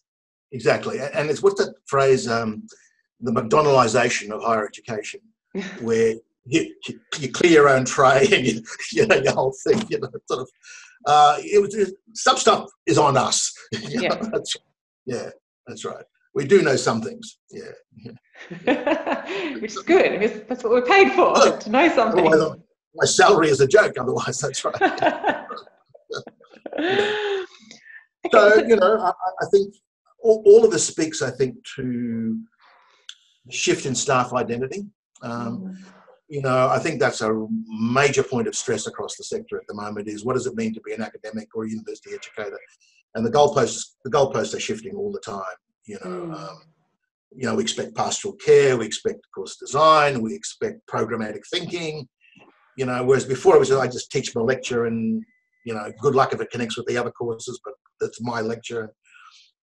Exactly, 0.51 0.99
and 0.99 1.29
it's 1.29 1.41
what's 1.41 1.63
that 1.63 1.73
phrase, 1.85 2.27
um, 2.27 2.63
the 3.21 3.31
McDonaldization 3.31 4.31
of 4.31 4.43
higher 4.43 4.67
education, 4.67 5.21
where 5.81 6.15
you, 6.45 6.75
you 7.19 7.31
clear 7.31 7.51
your 7.51 7.69
own 7.69 7.85
tray 7.85 8.27
and 8.31 8.45
you, 8.45 8.63
you 8.91 9.07
know 9.07 9.17
your 9.17 9.33
whole 9.33 9.55
thing, 9.65 9.83
you 9.89 9.99
know, 9.99 10.09
sort 10.27 10.41
of. 10.41 10.49
Uh, 11.07 11.37
it 11.39 11.59
was 11.59 11.93
some 12.13 12.37
stuff 12.37 12.69
is 12.85 12.97
on 12.97 13.17
us. 13.17 13.51
yeah. 13.89 14.15
that's, 14.31 14.55
yeah, 15.05 15.29
that's 15.65 15.83
right. 15.83 16.05
We 16.35 16.45
do 16.45 16.61
know 16.61 16.75
some 16.75 17.01
things. 17.01 17.39
Yeah. 17.49 17.71
yeah. 17.97 19.55
Which 19.55 19.71
is 19.71 19.79
good. 19.79 20.45
That's 20.47 20.63
what 20.63 20.71
we're 20.71 20.85
paid 20.85 21.11
for 21.13 21.57
to 21.57 21.69
know 21.69 21.89
something 21.89 22.61
my 22.95 23.05
salary 23.05 23.49
is 23.49 23.61
a 23.61 23.67
joke 23.67 23.93
otherwise 23.99 24.39
that's 24.39 24.63
right 24.65 24.75
so 28.31 28.55
you 28.67 28.75
know 28.75 28.99
I, 28.99 29.11
I 29.41 29.45
think 29.51 29.75
all, 30.19 30.43
all, 30.45 30.65
of 30.65 30.71
this 30.71 30.85
speaks 30.85 31.21
i 31.21 31.31
think 31.31 31.55
to 31.75 32.39
shift 33.49 33.85
in 33.85 33.95
staff 33.95 34.33
identity 34.33 34.85
um, 35.23 35.59
mm. 35.59 35.77
you 36.29 36.41
know 36.41 36.67
i 36.69 36.79
think 36.79 36.99
that's 36.99 37.21
a 37.21 37.47
major 37.67 38.23
point 38.23 38.47
of 38.47 38.55
stress 38.55 38.87
across 38.87 39.15
the 39.15 39.23
sector 39.23 39.57
at 39.57 39.67
the 39.67 39.73
moment 39.73 40.07
is 40.07 40.25
what 40.25 40.33
does 40.33 40.47
it 40.47 40.55
mean 40.55 40.73
to 40.73 40.81
be 40.81 40.93
an 40.93 41.01
academic 41.01 41.47
or 41.55 41.65
a 41.65 41.69
university 41.69 42.11
educator 42.13 42.59
and 43.15 43.25
the 43.25 43.31
goalposts 43.31 43.95
the 44.03 44.11
goalposts 44.11 44.55
are 44.55 44.59
shifting 44.59 44.95
all 44.95 45.11
the 45.11 45.19
time 45.19 45.57
you 45.85 45.97
know 46.03 46.11
mm. 46.11 46.33
um, 46.33 46.61
you 47.35 47.45
know 47.45 47.55
we 47.55 47.63
expect 47.63 47.95
pastoral 47.95 48.35
care 48.35 48.77
we 48.77 48.85
expect 48.85 49.19
course 49.33 49.55
design 49.55 50.21
we 50.21 50.35
expect 50.35 50.79
programmatic 50.87 51.41
thinking 51.49 52.07
you 52.77 52.85
know, 52.85 53.03
whereas 53.03 53.25
before 53.25 53.55
it 53.55 53.59
was 53.59 53.71
I 53.71 53.87
just 53.87 54.11
teach 54.11 54.33
my 54.35 54.41
lecture 54.41 54.85
and, 54.85 55.23
you 55.65 55.73
know, 55.73 55.91
good 55.99 56.15
luck 56.15 56.33
if 56.33 56.41
it 56.41 56.51
connects 56.51 56.77
with 56.77 56.87
the 56.87 56.97
other 56.97 57.11
courses, 57.11 57.59
but 57.63 57.73
that's 57.99 58.21
my 58.21 58.41
lecture, 58.41 58.91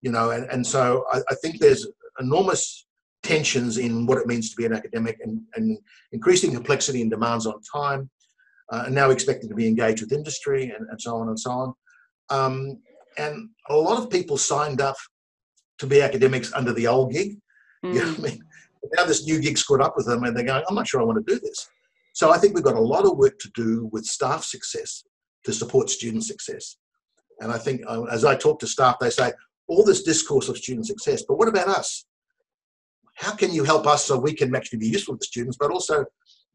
you 0.03 0.12
know, 0.12 0.31
and, 0.31 0.49
and 0.51 0.66
so 0.66 1.05
I, 1.12 1.21
I 1.31 1.35
think 1.37 1.59
there's 1.59 1.87
enormous 2.21 2.87
tensions 3.29 3.77
in 3.77 4.07
what 4.07 4.19
it 4.19 4.27
means 4.27 4.49
to 4.51 4.57
be 4.57 4.64
an 4.64 4.73
academic 4.73 5.19
and, 5.23 5.43
and 5.55 5.79
increasing 6.12 6.51
complexity 6.53 7.03
and 7.03 7.11
demands 7.11 7.47
on 7.47 7.61
time, 7.61 8.09
uh, 8.73 8.85
and 8.87 8.95
now 8.95 9.11
expected 9.11 9.49
to 9.49 9.55
be 9.55 9.69
engaged 9.69 10.01
with 10.01 10.12
industry 10.12 10.73
and, 10.75 10.88
and 10.88 11.01
so 11.01 11.14
on 11.17 11.29
and 11.29 11.38
so 11.38 11.51
on. 11.51 11.75
Um, 12.31 12.79
and 13.19 13.51
a 13.69 13.77
lot 13.77 14.03
of 14.03 14.11
people 14.11 14.38
signed 14.38 14.81
up 14.81 14.97
to 15.79 15.87
be 15.87 16.01
academics 16.01 16.53
under 16.55 16.73
the 16.73 16.87
old 16.87 17.12
gig. 17.12 17.37
Mm. 17.85 17.95
You 17.95 18.01
know 18.01 18.14
I 18.19 18.21
mean? 18.21 18.43
Now 18.97 19.05
this 19.05 19.27
new 19.27 19.41
gig's 19.41 19.62
caught 19.62 19.81
up 19.81 19.95
with 19.97 20.07
them 20.07 20.25
and 20.25 20.37
they're 20.37 20.45
going, 20.45 20.64
I'm 20.69 20.75
not 20.75 20.88
sure 20.88 21.01
I 21.01 21.05
want 21.05 21.25
to 21.25 21.35
do 21.35 21.38
this. 21.41 21.69
So 22.14 22.31
I 22.31 22.38
think 22.38 22.55
we've 22.55 22.64
got 22.64 22.75
a 22.75 22.81
lot 22.95 23.05
of 23.05 23.17
work 23.17 23.38
to 23.41 23.51
do 23.55 23.88
with 23.93 24.05
staff 24.05 24.43
success 24.43 25.05
to 25.45 25.53
support 25.53 25.91
student 25.91 26.25
success. 26.25 26.77
And 27.41 27.53
I 27.53 27.59
think 27.59 27.83
uh, 27.87 28.05
as 28.05 28.25
I 28.25 28.35
talk 28.35 28.59
to 28.61 28.67
staff, 28.67 28.97
they 28.99 29.11
say, 29.11 29.33
all 29.69 29.85
this 29.85 30.03
discourse 30.03 30.49
of 30.49 30.57
student 30.57 30.87
success, 30.87 31.23
but 31.29 31.38
what 31.38 31.49
about 31.49 31.69
us? 31.69 32.07
How 33.18 33.35
can 33.35 33.52
you 33.52 33.64
help 33.64 33.87
us 33.87 34.04
so 34.04 34.18
we 34.18 34.33
can 34.33 34.54
actually 34.54 34.78
be 34.78 34.88
useful 34.88 35.16
to 35.16 35.24
students, 35.24 35.57
but 35.59 35.70
also, 35.70 36.04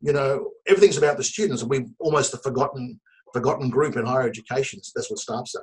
you 0.02 0.14
know, 0.14 0.52
everything's 0.68 0.98
about 0.98 1.18
the 1.18 1.24
students, 1.24 1.62
and 1.62 1.70
we've 1.70 1.90
almost 2.00 2.34
a 2.34 2.38
forgotten 2.38 3.00
forgotten 3.34 3.70
group 3.70 3.98
in 3.98 4.06
higher 4.06 4.28
education. 4.28 4.80
That's 4.96 5.10
what 5.10 5.20
staff 5.20 5.48
say. 5.48 5.60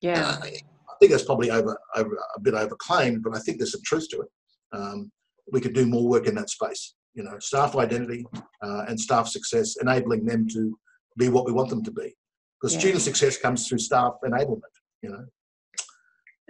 Yeah. 0.00 0.38
I, 0.40 0.46
I, 0.46 0.92
think 1.00 1.10
that's 1.10 1.24
probably 1.24 1.50
over, 1.50 1.76
over 1.96 2.18
a 2.36 2.40
bit 2.40 2.54
overclaimed, 2.54 3.22
but 3.22 3.34
I 3.34 3.40
think 3.40 3.58
there's 3.58 3.72
some 3.72 3.80
truth 3.84 4.08
to 4.10 4.20
it. 4.20 4.28
Um, 4.72 5.10
we 5.50 5.60
could 5.60 5.72
do 5.72 5.86
more 5.86 6.06
work 6.06 6.26
in 6.26 6.36
that 6.36 6.50
space 6.50 6.94
you 7.14 7.22
know, 7.22 7.38
staff 7.38 7.76
identity 7.76 8.26
uh, 8.62 8.84
and 8.88 8.98
staff 8.98 9.28
success, 9.28 9.76
enabling 9.80 10.24
them 10.24 10.46
to 10.48 10.78
be 11.16 11.28
what 11.28 11.44
we 11.44 11.52
want 11.52 11.68
them 11.68 11.82
to 11.84 11.90
be. 11.90 12.14
Because 12.60 12.74
yeah. 12.74 12.80
student 12.80 13.02
success 13.02 13.36
comes 13.36 13.66
through 13.66 13.78
staff 13.78 14.14
enablement, 14.24 14.60
you 15.02 15.10
know. 15.10 15.24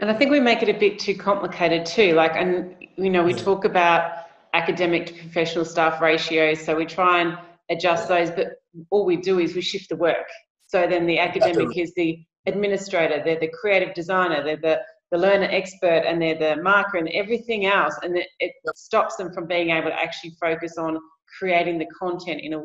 And 0.01 0.11
I 0.11 0.15
think 0.15 0.31
we 0.31 0.41
make 0.41 0.63
it 0.63 0.75
a 0.75 0.79
bit 0.79 0.99
too 0.99 1.15
complicated 1.15 1.85
too. 1.85 2.15
Like, 2.15 2.33
and 2.35 2.75
you 2.97 3.11
know, 3.11 3.23
we 3.23 3.35
talk 3.35 3.65
about 3.65 4.27
academic 4.55 5.07
to 5.07 5.13
professional 5.13 5.65
staff 5.65 6.01
ratios, 6.01 6.65
so 6.65 6.75
we 6.75 6.87
try 6.87 7.21
and 7.21 7.39
adjust 7.71 8.09
those, 8.09 8.31
but 8.31 8.49
all 8.91 9.05
we 9.05 9.17
do 9.17 9.39
is 9.39 9.55
we 9.55 9.61
shift 9.61 9.91
the 9.91 9.97
work. 9.97 10.27
So 10.67 10.87
then 10.87 11.07
the 11.07 11.19
academic 11.19 11.77
is 11.77 11.93
the 11.97 12.19
administrator, 12.47 13.23
they're 13.25 13.39
the 13.39 13.51
creative 13.61 13.95
designer, 13.95 14.43
they're 14.43 14.57
the 14.57 14.81
the 15.11 15.19
learner 15.19 15.49
expert 15.51 16.05
and 16.07 16.23
they're 16.23 16.39
the 16.39 16.63
marker 16.63 16.97
and 16.97 17.09
everything 17.09 17.67
else 17.67 17.99
and 18.05 18.17
it, 18.17 18.29
it 18.39 18.53
stops 18.77 19.17
them 19.17 19.33
from 19.33 19.45
being 19.45 19.71
able 19.71 19.91
to 19.91 20.01
actually 20.01 20.31
focus 20.41 20.79
on 20.79 20.97
creating 21.37 21.81
the 21.81 21.87
content 21.87 22.41
in 22.41 22.55
a 22.55 22.63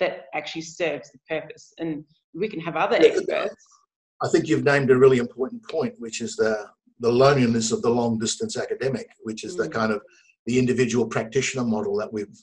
that 0.00 0.24
actually 0.34 0.62
serves 0.62 1.10
the 1.12 1.18
purpose. 1.28 1.72
And 1.78 2.02
we 2.34 2.48
can 2.48 2.60
have 2.60 2.76
other 2.76 2.96
experts 2.96 3.54
i 4.22 4.28
think 4.28 4.46
you've 4.46 4.64
named 4.64 4.90
a 4.90 4.96
really 4.96 5.18
important 5.18 5.62
point 5.68 5.94
which 5.98 6.20
is 6.20 6.36
the 6.36 6.66
the 7.02 7.12
loneliness 7.12 7.72
of 7.72 7.82
the 7.82 7.90
long 7.90 8.18
distance 8.18 8.56
academic, 8.56 9.08
which 9.24 9.44
is 9.44 9.54
mm. 9.54 9.64
the 9.64 9.68
kind 9.68 9.92
of 9.92 10.00
the 10.46 10.58
individual 10.58 11.06
practitioner 11.06 11.64
model 11.64 11.96
that 11.96 12.12
we've. 12.12 12.38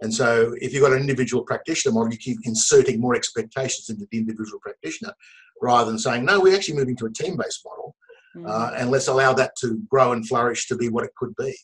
And 0.00 0.12
so, 0.12 0.54
if 0.60 0.72
you've 0.72 0.82
got 0.82 0.92
an 0.92 1.00
individual 1.00 1.44
practitioner 1.44 1.94
model, 1.94 2.12
you 2.12 2.18
keep 2.18 2.38
inserting 2.44 3.00
more 3.00 3.14
expectations 3.14 3.90
into 3.90 4.06
the 4.10 4.18
individual 4.18 4.60
practitioner 4.60 5.12
rather 5.60 5.90
than 5.90 5.98
saying, 5.98 6.24
no, 6.24 6.40
we're 6.40 6.54
actually 6.54 6.76
moving 6.76 6.96
to 6.96 7.06
a 7.06 7.12
team 7.12 7.36
based 7.36 7.64
model 7.64 7.96
mm. 8.36 8.48
uh, 8.48 8.74
and 8.76 8.90
let's 8.90 9.08
allow 9.08 9.32
that 9.32 9.52
to 9.60 9.80
grow 9.88 10.12
and 10.12 10.26
flourish 10.28 10.68
to 10.68 10.76
be 10.76 10.88
what 10.88 11.04
it 11.04 11.14
could 11.16 11.34
be. 11.36 11.54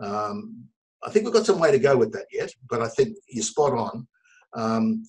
Um, 0.00 0.64
I 1.04 1.10
think 1.10 1.24
we've 1.24 1.34
got 1.34 1.46
some 1.46 1.60
way 1.60 1.70
to 1.70 1.78
go 1.78 1.96
with 1.96 2.12
that 2.12 2.26
yet, 2.32 2.50
but 2.70 2.80
I 2.80 2.88
think 2.88 3.16
you're 3.28 3.44
spot 3.44 3.72
on. 3.72 4.06
Um, 4.54 5.04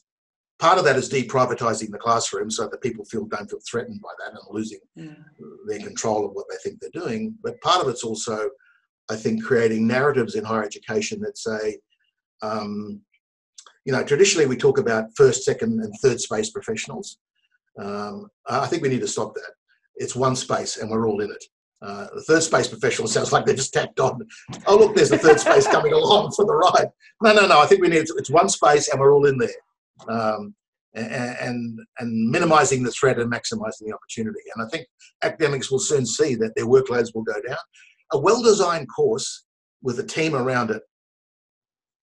part 0.59 0.77
of 0.77 0.85
that 0.85 0.95
is 0.95 1.09
deprivatizing 1.09 1.91
the 1.91 1.97
classroom 1.97 2.49
so 2.49 2.67
that 2.67 2.81
people 2.81 3.03
feel 3.05 3.25
don't 3.25 3.49
feel 3.49 3.59
threatened 3.69 4.01
by 4.01 4.09
that 4.19 4.31
and 4.31 4.39
losing 4.49 4.79
mm. 4.97 5.15
their 5.67 5.79
control 5.79 6.25
of 6.25 6.31
what 6.31 6.45
they 6.49 6.55
think 6.63 6.79
they're 6.79 6.89
doing. 7.01 7.35
But 7.43 7.59
part 7.61 7.81
of 7.81 7.89
it's 7.89 8.03
also, 8.03 8.49
I 9.09 9.15
think, 9.15 9.43
creating 9.43 9.85
narratives 9.85 10.35
in 10.35 10.45
higher 10.45 10.63
education 10.63 11.19
that 11.21 11.37
say, 11.37 11.77
um, 12.41 13.01
you 13.83 13.91
know, 13.91 14.03
traditionally 14.03 14.47
we 14.47 14.57
talk 14.57 14.79
about 14.79 15.15
first, 15.15 15.43
second, 15.43 15.81
and 15.81 15.93
third 16.01 16.19
space 16.19 16.49
professionals. 16.49 17.17
Um, 17.77 18.29
I 18.47 18.67
think 18.67 18.81
we 18.81 18.89
need 18.89 19.01
to 19.01 19.07
stop 19.07 19.33
that. 19.35 19.51
It's 19.95 20.15
one 20.15 20.35
space 20.35 20.77
and 20.77 20.89
we're 20.89 21.07
all 21.07 21.21
in 21.21 21.31
it. 21.31 21.43
Uh, 21.81 22.07
the 22.15 22.23
third 22.23 22.43
space 22.43 22.67
professional 22.69 23.07
sounds 23.09 23.33
like 23.33 23.45
they're 23.45 23.55
just 23.55 23.73
tacked 23.73 23.99
on. 23.99 24.25
Oh, 24.65 24.77
look, 24.77 24.95
there's 24.95 25.11
a 25.11 25.17
third 25.17 25.39
space 25.39 25.67
coming 25.67 25.91
along 25.93 26.31
for 26.31 26.45
the 26.45 26.55
ride. 26.55 26.89
No, 27.21 27.33
no, 27.33 27.45
no. 27.45 27.59
I 27.59 27.65
think 27.65 27.81
we 27.81 27.89
need 27.89 28.07
it's 28.17 28.29
one 28.29 28.47
space 28.47 28.87
and 28.87 28.99
we're 28.99 29.13
all 29.13 29.25
in 29.25 29.37
there 29.37 29.49
um, 30.09 30.55
and, 30.93 31.37
and, 31.41 31.79
and 31.99 32.29
minimizing 32.31 32.83
the 32.83 32.91
threat 32.91 33.19
and 33.19 33.31
maximizing 33.31 33.85
the 33.85 33.93
opportunity. 33.93 34.39
And 34.55 34.65
I 34.65 34.69
think 34.69 34.87
academics 35.23 35.69
will 35.69 35.79
soon 35.79 36.05
see 36.05 36.35
that 36.35 36.53
their 36.55 36.65
workloads 36.65 37.13
will 37.13 37.23
go 37.23 37.39
down. 37.47 37.57
A 38.13 38.19
well-designed 38.19 38.87
course 38.95 39.45
with 39.81 39.99
a 39.99 40.03
team 40.03 40.35
around 40.35 40.71
it 40.71 40.81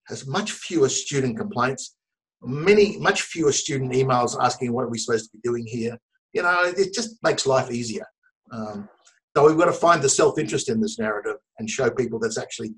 has 0.07 0.27
much 0.27 0.51
fewer 0.51 0.89
student 0.89 1.37
complaints, 1.37 1.95
many 2.41 2.97
much 2.97 3.21
fewer 3.21 3.51
student 3.51 3.93
emails 3.93 4.37
asking 4.39 4.73
what 4.73 4.83
are 4.83 4.89
we 4.89 4.97
supposed 4.97 5.31
to 5.31 5.37
be 5.37 5.41
doing 5.43 5.65
here. 5.65 5.97
You 6.33 6.43
know, 6.43 6.73
it 6.77 6.93
just 6.93 7.17
makes 7.23 7.45
life 7.45 7.71
easier. 7.71 8.05
Um, 8.51 8.89
so 9.35 9.47
we've 9.47 9.57
got 9.57 9.65
to 9.65 9.73
find 9.73 10.01
the 10.01 10.09
self-interest 10.09 10.69
in 10.69 10.79
this 10.81 10.99
narrative 10.99 11.37
and 11.57 11.69
show 11.69 11.89
people 11.89 12.19
that's 12.19 12.37
actually 12.37 12.75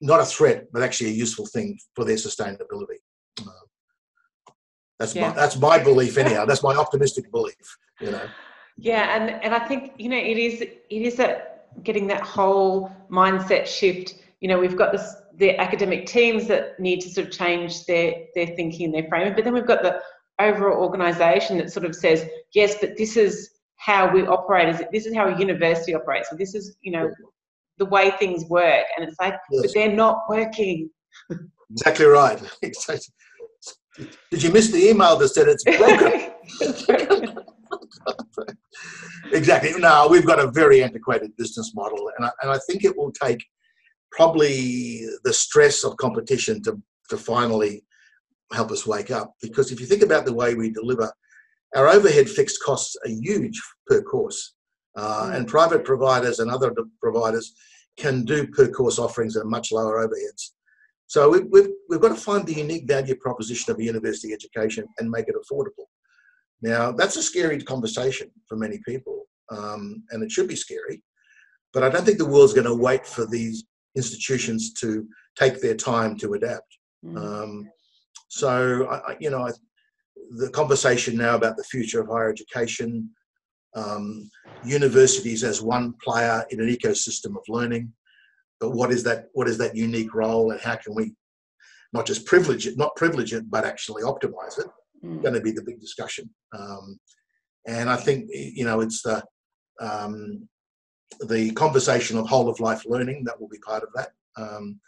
not 0.00 0.20
a 0.20 0.24
threat, 0.24 0.66
but 0.72 0.82
actually 0.82 1.10
a 1.10 1.14
useful 1.14 1.46
thing 1.46 1.78
for 1.94 2.04
their 2.04 2.16
sustainability. 2.16 2.98
That's 5.00 5.14
yeah. 5.14 5.30
my 5.30 5.34
that's 5.34 5.56
my 5.56 5.78
belief 5.78 6.18
anyhow. 6.18 6.44
That's 6.44 6.62
my 6.62 6.76
optimistic 6.76 7.32
belief. 7.32 7.78
You 8.00 8.10
know. 8.12 8.22
Yeah, 8.76 9.16
and 9.16 9.42
and 9.42 9.54
I 9.54 9.66
think 9.66 9.94
you 9.96 10.10
know 10.10 10.18
it 10.18 10.36
is 10.36 10.60
it 10.60 10.82
is 10.90 11.16
that 11.16 11.72
getting 11.82 12.06
that 12.08 12.20
whole 12.20 12.94
mindset 13.10 13.66
shift. 13.66 14.16
You 14.40 14.48
know, 14.48 14.60
we've 14.60 14.76
got 14.76 14.92
this 14.92 15.16
the 15.36 15.56
academic 15.58 16.04
teams 16.06 16.46
that 16.48 16.78
need 16.78 17.00
to 17.00 17.08
sort 17.08 17.28
of 17.28 17.32
change 17.32 17.86
their 17.86 18.26
their 18.34 18.48
thinking 18.48 18.86
and 18.86 18.94
their 18.94 19.08
framing, 19.08 19.34
but 19.34 19.44
then 19.44 19.54
we've 19.54 19.66
got 19.66 19.82
the 19.82 20.00
overall 20.38 20.82
organisation 20.82 21.56
that 21.58 21.72
sort 21.72 21.86
of 21.86 21.94
says, 21.94 22.26
yes, 22.52 22.76
but 22.80 22.96
this 22.96 23.16
is 23.16 23.50
how 23.76 24.12
we 24.12 24.26
operate. 24.26 24.68
Is 24.68 24.82
this 24.92 25.06
is 25.06 25.14
how 25.14 25.28
a 25.28 25.38
university 25.38 25.94
operates? 25.94 26.28
So 26.28 26.36
this 26.36 26.54
is 26.54 26.76
you 26.82 26.92
know 26.92 27.10
the 27.78 27.86
way 27.86 28.10
things 28.18 28.44
work, 28.50 28.84
and 28.96 29.08
it's 29.08 29.18
like, 29.18 29.36
yes. 29.50 29.62
but 29.62 29.70
they're 29.72 29.96
not 29.96 30.24
working. 30.28 30.90
Exactly 31.70 32.04
right. 32.04 32.38
Exactly. 32.62 33.14
Did 34.30 34.42
you 34.42 34.52
miss 34.52 34.70
the 34.70 34.88
email 34.88 35.16
that 35.16 35.28
said 35.28 35.48
it's 35.48 35.64
broken? 35.64 37.36
exactly. 39.32 39.72
No, 39.78 40.08
we've 40.08 40.26
got 40.26 40.38
a 40.38 40.50
very 40.50 40.82
antiquated 40.82 41.36
business 41.36 41.72
model, 41.74 42.10
and 42.16 42.26
I, 42.26 42.30
and 42.42 42.50
I 42.50 42.58
think 42.68 42.84
it 42.84 42.96
will 42.96 43.12
take 43.12 43.44
probably 44.12 45.06
the 45.24 45.32
stress 45.32 45.84
of 45.84 45.96
competition 45.96 46.62
to, 46.64 46.80
to 47.08 47.16
finally 47.16 47.84
help 48.52 48.70
us 48.70 48.86
wake 48.86 49.10
up. 49.10 49.34
Because 49.42 49.72
if 49.72 49.80
you 49.80 49.86
think 49.86 50.02
about 50.02 50.24
the 50.24 50.34
way 50.34 50.54
we 50.54 50.70
deliver, 50.70 51.12
our 51.76 51.88
overhead 51.88 52.28
fixed 52.28 52.62
costs 52.62 52.96
are 53.04 53.10
huge 53.10 53.60
per 53.86 54.02
course, 54.02 54.54
uh, 54.96 55.26
mm. 55.26 55.36
and 55.36 55.48
private 55.48 55.84
providers 55.84 56.40
and 56.40 56.50
other 56.50 56.74
providers 57.00 57.54
can 57.96 58.24
do 58.24 58.46
per 58.48 58.68
course 58.68 58.98
offerings 58.98 59.36
at 59.36 59.46
much 59.46 59.70
lower 59.72 60.06
overheads. 60.06 60.50
So 61.10 61.28
we, 61.28 61.40
we've, 61.40 61.70
we've 61.88 62.00
got 62.00 62.10
to 62.10 62.14
find 62.14 62.46
the 62.46 62.54
unique 62.54 62.86
value 62.86 63.16
proposition 63.16 63.72
of 63.72 63.80
a 63.80 63.82
university 63.82 64.32
education 64.32 64.86
and 65.00 65.10
make 65.10 65.26
it 65.26 65.34
affordable. 65.34 65.86
Now, 66.62 66.92
that's 66.92 67.16
a 67.16 67.22
scary 67.22 67.60
conversation 67.60 68.30
for 68.48 68.56
many 68.56 68.78
people, 68.86 69.24
um, 69.50 70.04
and 70.10 70.22
it 70.22 70.30
should 70.30 70.46
be 70.46 70.54
scary. 70.54 71.02
But 71.72 71.82
I 71.82 71.88
don't 71.88 72.04
think 72.04 72.18
the 72.18 72.32
world's 72.32 72.52
going 72.52 72.68
to 72.68 72.76
wait 72.76 73.04
for 73.04 73.26
these 73.26 73.64
institutions 73.96 74.72
to 74.74 75.04
take 75.36 75.60
their 75.60 75.74
time 75.74 76.16
to 76.18 76.34
adapt. 76.34 76.78
Mm. 77.04 77.18
Um, 77.18 77.68
so, 78.28 78.86
I, 78.88 79.16
you 79.18 79.30
know, 79.30 79.48
I, 79.48 79.50
the 80.36 80.50
conversation 80.50 81.16
now 81.16 81.34
about 81.34 81.56
the 81.56 81.64
future 81.64 82.00
of 82.00 82.06
higher 82.06 82.30
education, 82.30 83.10
um, 83.74 84.30
universities 84.64 85.42
as 85.42 85.60
one 85.60 85.94
player 86.04 86.44
in 86.50 86.60
an 86.60 86.68
ecosystem 86.68 87.36
of 87.36 87.42
learning, 87.48 87.92
but 88.60 88.70
what 88.70 88.92
is 88.92 89.02
that 89.04 89.26
what 89.32 89.48
is 89.48 89.58
that 89.58 89.76
unique 89.76 90.14
role 90.14 90.50
and 90.50 90.60
how 90.60 90.76
can 90.76 90.94
we 90.94 91.12
not 91.92 92.06
just 92.06 92.26
privilege 92.26 92.66
it 92.66 92.76
not 92.76 92.94
privilege 92.96 93.32
it 93.32 93.50
but 93.50 93.64
actually 93.64 94.02
optimize 94.02 94.58
it? 94.58 94.66
Mm. 95.04 95.22
going 95.22 95.34
to 95.34 95.40
be 95.40 95.52
the 95.52 95.62
big 95.62 95.80
discussion. 95.80 96.28
Um, 96.56 97.00
and 97.66 97.90
i 97.90 97.96
think 97.96 98.26
you 98.32 98.64
know 98.64 98.80
it's 98.80 99.02
the 99.02 99.22
um, 99.80 100.48
the 101.28 101.50
conversation 101.52 102.18
of 102.18 102.28
whole 102.28 102.48
of 102.48 102.60
life 102.60 102.82
learning 102.86 103.24
that 103.24 103.40
will 103.40 103.48
be 103.48 103.58
part 103.58 103.82
of 103.82 103.88
that. 103.94 104.10
Um, 104.36 104.78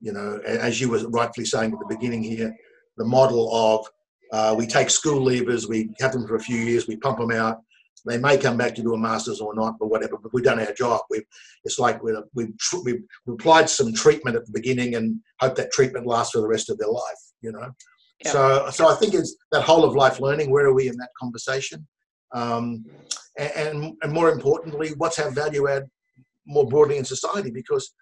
you 0.00 0.12
know 0.12 0.40
as 0.44 0.80
you 0.80 0.88
were 0.90 1.06
rightfully 1.08 1.46
saying 1.46 1.72
at 1.72 1.78
the 1.78 1.94
beginning 1.94 2.22
here 2.22 2.54
the 2.96 3.04
model 3.04 3.54
of 3.54 3.86
uh, 4.32 4.54
we 4.56 4.66
take 4.66 4.90
school 4.90 5.24
leavers 5.24 5.68
we 5.68 5.90
have 6.00 6.12
them 6.12 6.26
for 6.26 6.36
a 6.36 6.40
few 6.40 6.58
years 6.58 6.86
we 6.86 6.96
pump 6.96 7.18
them 7.18 7.32
out 7.32 7.62
they 8.04 8.18
may 8.18 8.36
come 8.38 8.56
back 8.56 8.74
to 8.74 8.82
do 8.82 8.94
a 8.94 8.98
master's 8.98 9.40
or 9.40 9.54
not, 9.54 9.76
but 9.78 9.88
whatever. 9.88 10.16
But 10.22 10.32
we've 10.32 10.44
done 10.44 10.60
our 10.60 10.72
job. 10.72 11.00
We've 11.10 11.24
it's 11.64 11.78
like 11.78 12.02
we've 12.02 12.16
we've, 12.34 12.54
we've 12.84 13.02
applied 13.28 13.68
some 13.68 13.92
treatment 13.92 14.36
at 14.36 14.46
the 14.46 14.52
beginning 14.52 14.94
and 14.94 15.20
hope 15.40 15.56
that 15.56 15.72
treatment 15.72 16.06
lasts 16.06 16.32
for 16.32 16.40
the 16.40 16.48
rest 16.48 16.70
of 16.70 16.78
their 16.78 16.88
life. 16.88 17.22
You 17.40 17.52
know. 17.52 17.70
Yeah. 18.24 18.32
So 18.32 18.70
so 18.70 18.88
I 18.88 18.94
think 18.96 19.14
it's 19.14 19.36
that 19.52 19.62
whole 19.62 19.84
of 19.84 19.94
life 19.94 20.20
learning. 20.20 20.50
Where 20.50 20.66
are 20.66 20.74
we 20.74 20.88
in 20.88 20.96
that 20.96 21.10
conversation? 21.20 21.86
Um, 22.32 22.84
and, 23.38 23.94
and 24.02 24.12
more 24.12 24.30
importantly, 24.30 24.90
what's 24.96 25.18
our 25.18 25.30
value 25.30 25.68
add 25.68 25.84
more 26.46 26.66
broadly 26.66 26.98
in 26.98 27.04
society? 27.04 27.50
Because 27.50 27.94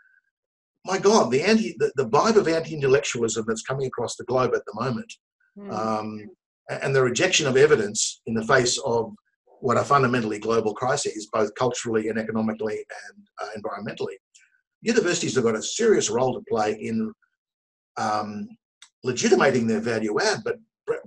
my 0.84 0.98
God, 0.98 1.30
the 1.30 1.42
anti 1.42 1.74
the, 1.78 1.92
the 1.96 2.08
vibe 2.08 2.36
of 2.36 2.48
anti-intellectualism 2.48 3.44
that's 3.46 3.62
coming 3.62 3.86
across 3.86 4.16
the 4.16 4.24
globe 4.24 4.52
at 4.54 4.62
the 4.66 4.74
moment, 4.74 5.12
mm. 5.58 5.72
um, 5.72 6.28
and 6.68 6.94
the 6.94 7.02
rejection 7.02 7.46
of 7.46 7.56
evidence 7.56 8.22
in 8.26 8.34
the 8.34 8.46
face 8.46 8.78
of 8.78 9.12
what 9.60 9.76
are 9.76 9.84
fundamentally 9.84 10.38
global 10.38 10.74
crises, 10.74 11.28
both 11.32 11.54
culturally 11.54 12.08
and 12.08 12.18
economically 12.18 12.84
and 13.08 13.26
uh, 13.40 13.48
environmentally. 13.56 14.14
Universities 14.82 15.34
have 15.34 15.44
got 15.44 15.56
a 15.56 15.62
serious 15.62 16.10
role 16.10 16.34
to 16.34 16.44
play 16.48 16.74
in 16.74 17.12
um, 17.96 18.48
legitimating 19.02 19.66
their 19.66 19.80
value 19.80 20.18
add, 20.20 20.42
but 20.44 20.56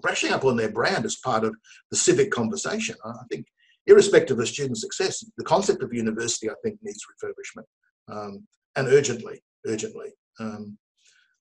brushing 0.01 0.31
up 0.31 0.45
on 0.45 0.57
their 0.57 0.71
brand 0.71 1.05
as 1.05 1.17
part 1.17 1.43
of 1.43 1.55
the 1.91 1.97
civic 1.97 2.31
conversation. 2.31 2.95
I 3.05 3.13
think, 3.31 3.45
irrespective 3.87 4.39
of 4.39 4.47
student 4.47 4.77
success, 4.77 5.23
the 5.37 5.43
concept 5.43 5.83
of 5.83 5.93
university, 5.93 6.49
I 6.49 6.53
think, 6.63 6.79
needs 6.81 7.03
refurbishment 7.23 7.65
um, 8.13 8.45
and 8.75 8.87
urgently, 8.87 9.41
urgently. 9.65 10.09
Um, 10.39 10.77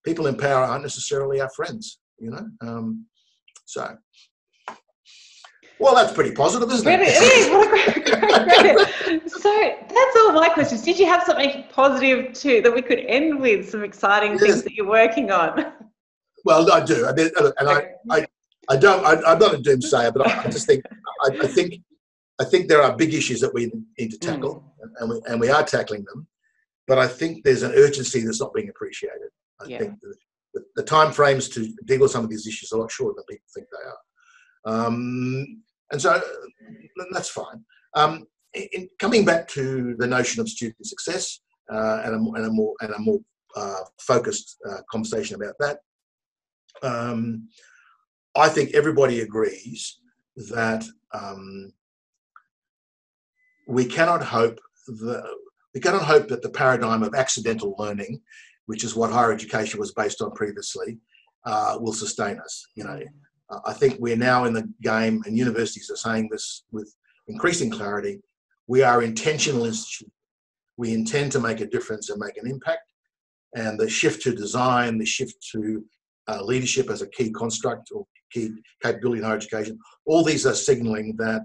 people 0.05 0.27
in 0.27 0.37
power 0.37 0.65
aren't 0.65 0.83
necessarily 0.83 1.41
our 1.41 1.51
friends, 1.51 1.99
you 2.19 2.31
know. 2.31 2.49
Um, 2.61 3.07
so 3.67 3.97
well, 5.81 5.95
that's 5.95 6.13
pretty 6.13 6.33
positive, 6.33 6.71
isn't 6.71 6.87
it? 6.89 7.01
It 7.01 7.23
is. 7.23 7.51
What 7.51 7.67
a 7.67 7.71
great 7.71 8.07
credit. 8.07 9.31
so 9.31 9.73
that's 9.89 10.17
all 10.17 10.33
my 10.33 10.49
questions. 10.49 10.83
Did 10.83 10.99
you 10.99 11.07
have 11.07 11.23
something 11.23 11.65
positive 11.73 12.33
too 12.33 12.61
that 12.63 12.75
we 12.75 12.83
could 12.83 13.01
end 13.01 13.41
with? 13.41 13.71
Some 13.71 13.85
exciting 13.85 14.33
yes. 14.33 14.41
things 14.41 14.63
that 14.63 14.75
you're 14.75 14.89
working 14.89 15.31
on. 15.31 15.73
Well, 16.45 16.71
I 16.73 16.85
do. 16.85 17.07
I 17.07 17.13
mean, 17.13 17.31
and 17.59 17.69
I, 17.69 17.91
I, 18.11 18.27
I 18.69 18.77
don't. 18.77 19.05
I, 19.05 19.33
am 19.33 19.39
not 19.39 19.55
a 19.55 19.59
doomsayer, 19.59 20.13
but 20.13 20.27
I, 20.27 20.45
I 20.45 20.51
just 20.51 20.67
think, 20.67 20.85
I, 21.25 21.37
I, 21.43 21.47
think, 21.47 21.75
I 22.41 22.45
think 22.45 22.69
there 22.69 22.83
are 22.83 22.97
big 22.97 23.15
issues 23.15 23.41
that 23.41 23.53
we 23.53 23.71
need 23.99 24.11
to 24.11 24.19
tackle, 24.19 24.65
mm. 24.83 24.91
and 25.01 25.11
we 25.11 25.21
and 25.29 25.41
we 25.41 25.51
are 25.51 25.63
tackling 25.63 26.05
them. 26.05 26.27
But 26.87 26.99
I 26.99 27.07
think 27.07 27.45
there's 27.45 27.63
an 27.63 27.73
urgency 27.73 28.23
that's 28.23 28.41
not 28.41 28.55
being 28.55 28.69
appreciated. 28.69 29.29
I 29.61 29.67
yeah. 29.67 29.79
think 29.79 30.01
the, 30.01 30.15
the, 30.55 30.65
the 30.77 30.83
time 30.83 31.13
frames 31.13 31.49
to 31.51 31.69
deal 31.85 32.01
with 32.01 32.11
some 32.11 32.25
of 32.25 32.31
these 32.31 32.47
issues 32.47 32.73
are 32.73 32.77
a 32.77 32.81
lot 32.81 32.91
shorter 32.91 33.15
than 33.17 33.25
people 33.29 33.47
think 33.55 33.67
they 33.71 33.89
are. 33.89 34.87
Um, 34.87 35.63
and 35.91 36.01
so 36.01 36.21
that's 37.13 37.31
fine. 37.31 37.65
Um, 37.95 38.27
in, 38.55 38.89
coming 38.99 39.25
back 39.25 39.49
to 39.49 39.95
the 39.99 40.07
notion 40.07 40.41
of 40.41 40.49
student 40.49 40.87
success 40.87 41.41
uh, 41.73 42.03
and, 42.05 42.15
a, 42.15 42.39
and, 42.39 42.47
a, 42.47 42.51
more 42.51 42.75
and 42.81 42.93
a 42.93 42.99
more 42.99 43.21
uh, 43.57 43.85
focused 44.01 44.57
uh, 44.69 44.79
conversation 44.91 45.37
about 45.37 45.55
that, 45.61 45.79
um, 46.83 47.49
I 48.37 48.49
think 48.49 48.75
everybody 48.75 49.21
agrees 49.21 49.99
that 50.51 50.85
um, 51.13 51.73
we 53.67 53.85
cannot 53.85 54.23
hope 54.23 54.59
the, 54.87 55.23
we 55.75 55.81
cannot 55.81 56.03
hope 56.03 56.29
that 56.29 56.43
the 56.43 56.51
paradigm 56.51 57.03
of 57.03 57.15
accidental 57.15 57.75
learning, 57.79 58.21
which 58.67 58.85
is 58.85 58.95
what 58.95 59.11
higher 59.11 59.33
education 59.33 59.79
was 59.79 59.93
based 59.93 60.23
on 60.23 60.31
previously, 60.33 60.99
uh, 61.45 61.77
will 61.81 61.93
sustain 61.93 62.39
us. 62.39 62.67
You 62.75 62.85
know, 62.85 63.01
I 63.65 63.73
think 63.73 63.97
we're 63.99 64.17
now 64.17 64.45
in 64.45 64.53
the 64.53 64.69
game, 64.83 65.23
and 65.25 65.37
universities 65.37 65.91
are 65.91 65.97
saying 65.97 66.29
this 66.31 66.65
with 66.71 66.95
increasing 67.29 67.71
clarity. 67.71 68.21
We 68.67 68.83
are 68.83 69.03
intentional 69.03 69.65
institutions. 69.65 70.13
We 70.77 70.93
intend 70.93 71.33
to 71.33 71.41
make 71.41 71.61
a 71.61 71.67
difference 71.67 72.11
and 72.11 72.21
make 72.21 72.37
an 72.37 72.49
impact. 72.49 72.93
And 73.55 73.81
the 73.81 73.89
shift 73.89 74.23
to 74.23 74.35
design, 74.35 74.99
the 74.99 75.07
shift 75.07 75.35
to 75.53 75.85
uh, 76.29 76.43
leadership 76.43 76.91
as 76.91 77.03
a 77.03 77.09
key 77.09 77.31
construct 77.31 77.91
or 77.93 78.07
key 78.31 78.51
capability 78.83 79.21
in 79.21 79.25
higher 79.25 79.37
education, 79.37 79.79
all 80.05 80.23
these 80.23 80.47
are 80.47 80.55
signaling 80.55 81.17
that 81.17 81.43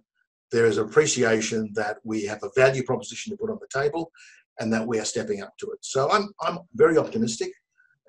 there 0.52 0.66
is 0.66 0.78
appreciation 0.78 1.72
that 1.74 1.98
we 2.04 2.26
have 2.26 2.44
a 2.44 2.50
value 2.56 2.84
proposition 2.84 3.32
to 3.32 3.38
put 3.38 3.50
on 3.50 3.60
the 3.60 3.82
table 3.82 4.12
and 4.60 4.72
that 4.72 4.86
we 4.86 5.00
are 5.00 5.06
stepping 5.06 5.42
up 5.42 5.54
to 5.60 5.68
it. 5.72 5.80
So 5.82 6.12
I'm, 6.12 6.32
I'm 6.42 6.60
very 6.76 6.98
optimistic 6.98 7.52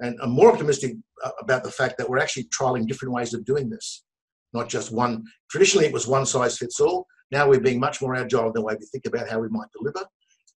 and 0.04 0.18
I'm 0.22 0.30
more 0.30 0.52
optimistic 0.52 0.96
uh, 1.24 1.30
about 1.40 1.64
the 1.64 1.70
fact 1.70 1.96
that 1.98 2.08
we're 2.08 2.18
actually 2.18 2.44
trialing 2.44 2.86
different 2.86 3.14
ways 3.14 3.32
of 3.34 3.44
doing 3.44 3.70
this, 3.70 4.04
not 4.52 4.68
just 4.68 4.92
one. 4.92 5.24
Traditionally, 5.50 5.86
it 5.86 5.92
was 5.92 6.06
one 6.06 6.26
size 6.26 6.58
fits 6.58 6.80
all. 6.80 7.06
Now 7.30 7.48
we're 7.48 7.60
being 7.60 7.80
much 7.80 8.02
more 8.02 8.14
agile 8.14 8.48
in 8.48 8.52
the 8.54 8.62
way 8.62 8.76
we 8.78 8.86
think 8.86 9.06
about 9.06 9.28
how 9.28 9.40
we 9.40 9.48
might 9.48 9.68
deliver, 9.76 10.04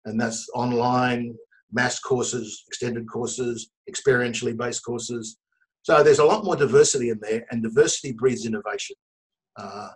and 0.05 0.21
that's 0.21 0.49
online, 0.55 1.35
mass 1.73 1.99
courses, 1.99 2.65
extended 2.69 3.09
courses, 3.09 3.71
experientially 3.91 4.57
based 4.57 4.85
courses. 4.85 5.39
So 5.83 6.03
there's 6.03 6.19
a 6.19 6.25
lot 6.25 6.45
more 6.45 6.57
diversity 6.57 7.09
in 7.11 7.19
there, 7.21 7.47
and 7.51 7.63
diversity 7.63 8.13
breeds 8.13 8.45
innovation. 8.45 8.97
Uh, 9.57 9.89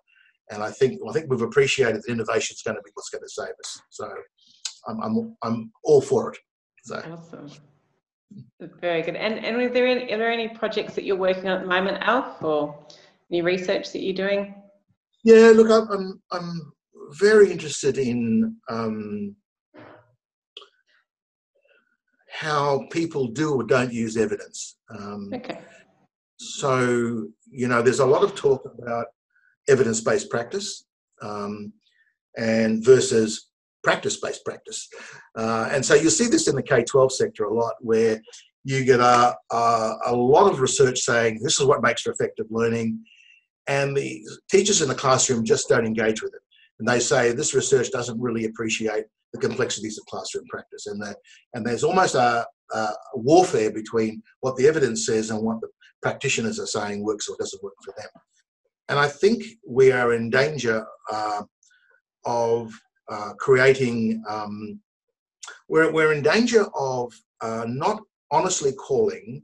and 0.51 0.63
I 0.63 0.71
think 0.71 1.01
I 1.09 1.13
think 1.13 1.31
we've 1.31 1.43
appreciated 1.43 2.03
that 2.03 2.13
innovation 2.13 2.55
is 2.55 2.63
going 2.63 2.77
to 2.77 2.83
be 2.83 2.91
what's 2.95 3.11
going 3.11 3.23
to 3.23 3.29
save 3.29 3.55
us. 3.65 3.81
So 3.91 4.09
I'm 4.89 5.01
I'm, 5.03 5.37
I'm 5.43 5.73
all 5.85 6.01
for 6.01 6.33
it. 6.33 6.39
So. 6.85 6.97
Awesome. 6.97 7.51
Very 8.81 9.03
good. 9.03 9.17
And 9.17 9.45
and 9.45 9.57
are 9.57 9.69
there 9.69 9.87
any, 9.87 10.13
are 10.13 10.19
there 10.19 10.31
any 10.31 10.49
projects 10.49 10.95
that 10.95 11.05
you're 11.05 11.17
working 11.17 11.49
on 11.49 11.57
at 11.59 11.63
the 11.63 11.69
moment, 11.69 11.99
Alf, 12.03 12.43
or 12.43 12.87
any 13.31 13.43
research 13.43 13.93
that 13.93 14.01
you're 14.01 14.15
doing? 14.15 14.55
Yeah, 15.25 15.53
look, 15.55 15.71
I'm 15.71 16.21
I'm 16.31 16.73
very 17.19 17.51
interested 17.51 17.99
in 17.99 18.57
um, 18.69 19.37
how 22.31 22.87
people 22.91 23.29
do 23.29 23.55
or 23.55 23.65
don't 23.65 23.93
use 23.93 24.17
evidence. 24.17 24.77
Um, 24.91 25.31
okay. 25.35 25.61
So 26.37 27.29
you 27.51 27.69
know, 27.69 27.83
there's 27.83 28.01
a 28.01 28.07
lot 28.07 28.23
of 28.23 28.35
talk 28.35 28.65
about 28.79 29.07
evidence-based 29.69 30.29
practice 30.31 30.85
um, 31.21 31.73
and 32.37 32.85
versus 32.85 33.52
practice-based 33.83 34.45
practice. 34.45 34.89
Uh, 35.37 35.69
and 35.73 35.85
so 35.85 35.95
you 35.95 36.11
see 36.11 36.29
this 36.29 36.49
in 36.49 36.57
the 36.57 36.63
K-12 36.63 37.13
sector 37.13 37.45
a 37.45 37.55
lot 37.55 37.75
where 37.81 38.21
you 38.65 38.85
get 38.85 39.01
a, 39.01 39.35
a, 39.51 39.97
a, 40.07 40.15
lot 40.15 40.51
of 40.51 40.61
research 40.61 41.01
saying 41.01 41.41
this 41.43 41.59
is 41.59 41.67
what 41.67 41.83
makes 41.83 42.03
for 42.03 42.13
effective 42.13 42.47
learning 42.51 43.05
and 43.67 43.97
the 43.97 44.21
teachers 44.51 44.83
in 44.83 44.89
the 44.89 44.95
classroom 44.95 45.45
just 45.45 45.69
don't 45.69 45.87
engage 45.87 46.23
with 46.23 46.35
it. 46.35 46.41
And 46.79 46.89
they 46.89 47.01
say 47.01 47.33
this 47.33 47.55
research 47.55 47.91
doesn't 47.91 48.21
really 48.21 48.45
appreciate 48.45 49.05
the 49.33 49.41
complexities 49.41 49.99
of 49.99 50.07
classroom 50.07 50.45
practice. 50.49 50.87
And, 50.87 51.01
that, 51.03 51.17
and 51.55 51.65
there's 51.65 51.85
almost 51.85 52.15
a, 52.15 52.47
a 52.73 52.89
warfare 53.15 53.71
between 53.71 54.23
what 54.41 54.57
the 54.57 54.67
evidence 54.67 55.07
says 55.07 55.31
and 55.31 55.43
what 55.43 55.61
the 55.61 55.69
practitioners 56.03 56.59
are 56.59 56.67
saying 56.67 57.05
works 57.05 57.29
or 57.29 57.37
doesn't 57.39 57.63
work 57.63 57.75
for 57.85 57.95
them. 57.97 58.09
And 58.89 58.99
I 58.99 59.09
think 59.09 59.45
we 59.67 59.93
are 59.93 60.13
in 60.13 60.29
danger 60.29 60.85
uh, 61.11 61.43
of 62.25 62.73
uh, 63.11 63.33
creating, 63.39 64.23
um, 64.29 64.81
we're, 65.69 65.93
we're 65.93 66.13
in 66.13 66.23
danger 66.23 66.67
of 66.75 67.13
uh, 67.41 67.65
not 67.69 68.01
honestly 68.31 68.73
calling 68.73 69.43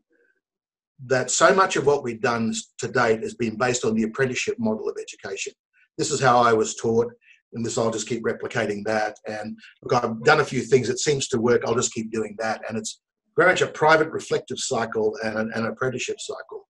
that 1.06 1.30
so 1.30 1.54
much 1.54 1.76
of 1.76 1.86
what 1.86 2.02
we've 2.02 2.20
done 2.20 2.52
to 2.78 2.88
date 2.88 3.22
has 3.22 3.34
been 3.34 3.56
based 3.56 3.84
on 3.84 3.94
the 3.94 4.02
apprenticeship 4.02 4.56
model 4.58 4.88
of 4.88 4.96
education. 5.00 5.52
This 5.96 6.10
is 6.10 6.20
how 6.20 6.38
I 6.38 6.52
was 6.52 6.74
taught, 6.74 7.12
and 7.52 7.64
this 7.64 7.78
I'll 7.78 7.90
just 7.90 8.08
keep 8.08 8.24
replicating 8.24 8.84
that. 8.84 9.16
And 9.26 9.56
look, 9.82 10.02
I've 10.02 10.22
done 10.24 10.40
a 10.40 10.44
few 10.44 10.60
things. 10.60 10.88
It 10.88 10.98
seems 10.98 11.28
to 11.28 11.40
work. 11.40 11.62
I'll 11.64 11.74
just 11.74 11.92
keep 11.92 12.10
doing 12.10 12.36
that. 12.38 12.62
And 12.68 12.76
it's 12.76 13.00
very 13.36 13.50
much 13.50 13.62
a 13.62 13.68
private 13.68 14.10
reflective 14.10 14.58
cycle 14.58 15.16
and 15.22 15.38
an, 15.38 15.52
an 15.54 15.66
apprenticeship 15.66 16.16
cycle. 16.18 16.66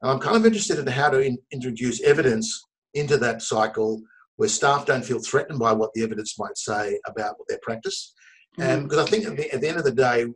And 0.00 0.10
I'm 0.10 0.18
kind 0.18 0.36
of 0.36 0.46
interested 0.46 0.78
in 0.78 0.86
how 0.86 1.10
to 1.10 1.20
in, 1.20 1.38
introduce 1.52 2.02
evidence 2.02 2.64
into 2.94 3.16
that 3.18 3.42
cycle 3.42 4.00
where 4.38 4.48
staff 4.48 4.86
don't 4.86 5.04
feel 5.04 5.18
threatened 5.18 5.58
by 5.58 5.72
what 5.72 5.92
the 5.94 6.02
evidence 6.02 6.38
might 6.38 6.56
say 6.56 6.98
about 7.06 7.34
their 7.48 7.58
practice. 7.60 8.14
And 8.56 8.84
because 8.88 9.06
I 9.06 9.10
think 9.10 9.26
at 9.26 9.36
the, 9.36 9.52
at 9.52 9.60
the, 9.60 9.68
end 9.68 9.78
of 9.78 9.84
the 9.84 9.92
day, 9.92 10.26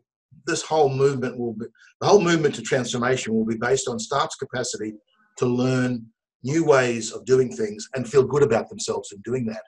this 0.46 0.62
whole 0.62 0.88
movement 0.88 1.38
will 1.38 1.54
be 1.54 1.66
the 2.00 2.06
whole 2.06 2.20
movement 2.20 2.54
to 2.56 2.62
transformation 2.62 3.34
will 3.34 3.44
be 3.44 3.56
based 3.56 3.88
on 3.88 3.98
staff's 3.98 4.36
capacity 4.36 4.94
to 5.38 5.46
learn 5.46 6.06
new 6.42 6.64
ways 6.64 7.12
of 7.12 7.24
doing 7.24 7.50
things 7.50 7.88
and 7.94 8.08
feel 8.08 8.24
good 8.24 8.42
about 8.42 8.68
themselves 8.68 9.12
in 9.12 9.20
doing 9.22 9.46
that. 9.46 9.62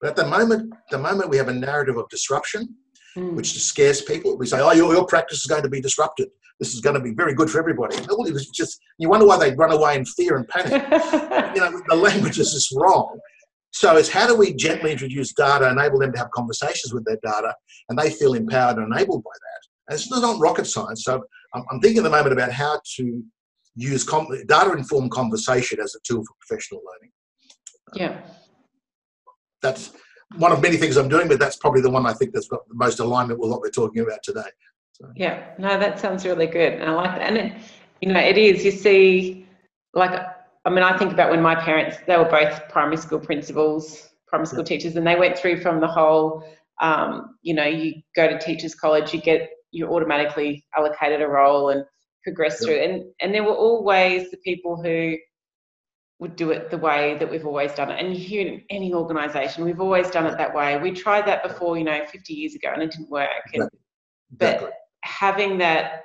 But 0.00 0.10
at 0.10 0.16
the 0.16 0.26
moment, 0.26 0.72
the 0.90 0.98
moment 0.98 1.30
we 1.30 1.36
have 1.36 1.48
a 1.48 1.54
narrative 1.54 1.96
of 1.96 2.08
disruption, 2.08 2.76
mm. 3.16 3.34
which 3.34 3.60
scares 3.60 4.00
people. 4.00 4.36
We 4.36 4.46
say, 4.46 4.60
"Oh, 4.60 4.72
your, 4.72 4.92
your 4.92 5.06
practice 5.06 5.40
is 5.40 5.46
going 5.46 5.62
to 5.62 5.68
be 5.68 5.80
disrupted. 5.80 6.28
This 6.58 6.74
is 6.74 6.80
going 6.80 6.94
to 6.94 7.02
be 7.02 7.12
very 7.14 7.34
good 7.34 7.50
for 7.50 7.58
everybody." 7.58 7.96
Well, 8.08 8.26
it 8.26 8.32
was 8.32 8.48
just 8.48 8.80
you 8.98 9.08
wonder 9.08 9.26
why 9.26 9.38
they 9.38 9.54
run 9.54 9.72
away 9.72 9.96
in 9.96 10.04
fear 10.04 10.36
and 10.36 10.48
panic. 10.48 10.72
you 11.54 11.60
know, 11.60 11.80
the 11.88 11.96
language 11.96 12.38
is 12.38 12.52
just 12.52 12.72
wrong. 12.76 13.18
So 13.72 13.96
it's 13.96 14.08
how 14.08 14.26
do 14.26 14.36
we 14.36 14.52
gently 14.52 14.92
introduce 14.92 15.32
data, 15.32 15.70
enable 15.70 15.98
them 15.98 16.12
to 16.12 16.18
have 16.18 16.30
conversations 16.30 16.92
with 16.92 17.04
their 17.04 17.18
data, 17.22 17.54
and 17.88 17.98
they 17.98 18.10
feel 18.10 18.34
empowered 18.34 18.76
and 18.76 18.92
enabled 18.92 19.24
by 19.24 19.30
that. 19.32 19.60
And 19.88 19.98
it's 19.98 20.10
not 20.10 20.40
rocket 20.40 20.66
science. 20.66 21.04
So 21.04 21.22
I'm, 21.54 21.64
I'm 21.70 21.80
thinking 21.80 21.98
at 21.98 22.04
the 22.04 22.10
moment 22.10 22.32
about 22.32 22.52
how 22.52 22.80
to 22.96 23.22
use 23.74 24.04
com- 24.04 24.28
data-informed 24.46 25.10
conversation 25.10 25.80
as 25.80 25.94
a 25.94 25.98
tool 26.04 26.22
for 26.22 26.34
professional 26.46 26.82
learning. 26.84 27.10
Yeah. 27.94 28.20
That's 29.62 29.92
one 30.36 30.52
of 30.52 30.60
many 30.60 30.76
things 30.76 30.96
I'm 30.96 31.08
doing, 31.08 31.28
but 31.28 31.38
that's 31.38 31.56
probably 31.56 31.80
the 31.80 31.90
one 31.90 32.06
I 32.06 32.12
think 32.12 32.32
that's 32.32 32.48
got 32.48 32.68
the 32.68 32.74
most 32.74 33.00
alignment 33.00 33.40
with 33.40 33.50
what 33.50 33.60
we're 33.60 33.70
talking 33.70 34.02
about 34.02 34.22
today. 34.22 34.50
So. 34.92 35.10
Yeah, 35.16 35.54
no, 35.58 35.78
that 35.78 35.98
sounds 35.98 36.26
really 36.26 36.46
good. 36.46 36.74
And 36.74 36.84
I 36.84 36.92
like 36.92 37.18
that. 37.18 37.28
And, 37.28 37.38
it, 37.38 37.52
you 38.02 38.12
know, 38.12 38.20
it 38.20 38.36
is, 38.36 38.64
you 38.64 38.70
see, 38.70 39.46
like 39.94 40.12
I 40.64 40.70
mean, 40.70 40.84
I 40.84 40.96
think 40.96 41.12
about 41.12 41.30
when 41.30 41.42
my 41.42 41.54
parents, 41.54 41.96
they 42.06 42.16
were 42.16 42.24
both 42.24 42.68
primary 42.68 42.96
school 42.96 43.18
principals, 43.18 44.08
primary 44.28 44.46
school 44.46 44.64
teachers, 44.64 44.96
and 44.96 45.06
they 45.06 45.16
went 45.16 45.36
through 45.36 45.60
from 45.60 45.80
the 45.80 45.88
whole, 45.88 46.44
um, 46.80 47.36
you 47.42 47.54
know, 47.54 47.64
you 47.66 47.94
go 48.14 48.28
to 48.28 48.38
teachers 48.38 48.74
college, 48.74 49.12
you 49.12 49.20
get, 49.20 49.50
you're 49.72 49.90
automatically 49.90 50.64
allocated 50.76 51.20
a 51.20 51.26
role 51.26 51.70
and 51.70 51.84
progress 52.22 52.64
through. 52.64 52.76
And, 52.76 53.04
and 53.20 53.34
there 53.34 53.42
were 53.42 53.54
always 53.54 54.30
the 54.30 54.36
people 54.38 54.80
who 54.80 55.16
would 56.20 56.36
do 56.36 56.50
it 56.50 56.70
the 56.70 56.78
way 56.78 57.16
that 57.18 57.28
we've 57.28 57.46
always 57.46 57.72
done 57.72 57.90
it. 57.90 57.98
And 57.98 58.16
you 58.16 58.24
hear 58.24 58.46
in 58.46 58.62
any 58.70 58.94
organisation, 58.94 59.64
we've 59.64 59.80
always 59.80 60.08
done 60.10 60.26
it 60.26 60.38
that 60.38 60.54
way. 60.54 60.78
We 60.78 60.92
tried 60.92 61.26
that 61.26 61.42
before, 61.42 61.76
you 61.76 61.82
know, 61.82 62.06
50 62.06 62.32
years 62.32 62.54
ago 62.54 62.70
and 62.72 62.82
it 62.82 62.92
didn't 62.92 63.10
work. 63.10 63.28
And, 63.52 63.68
but 64.38 64.72
having 65.02 65.58
that 65.58 66.04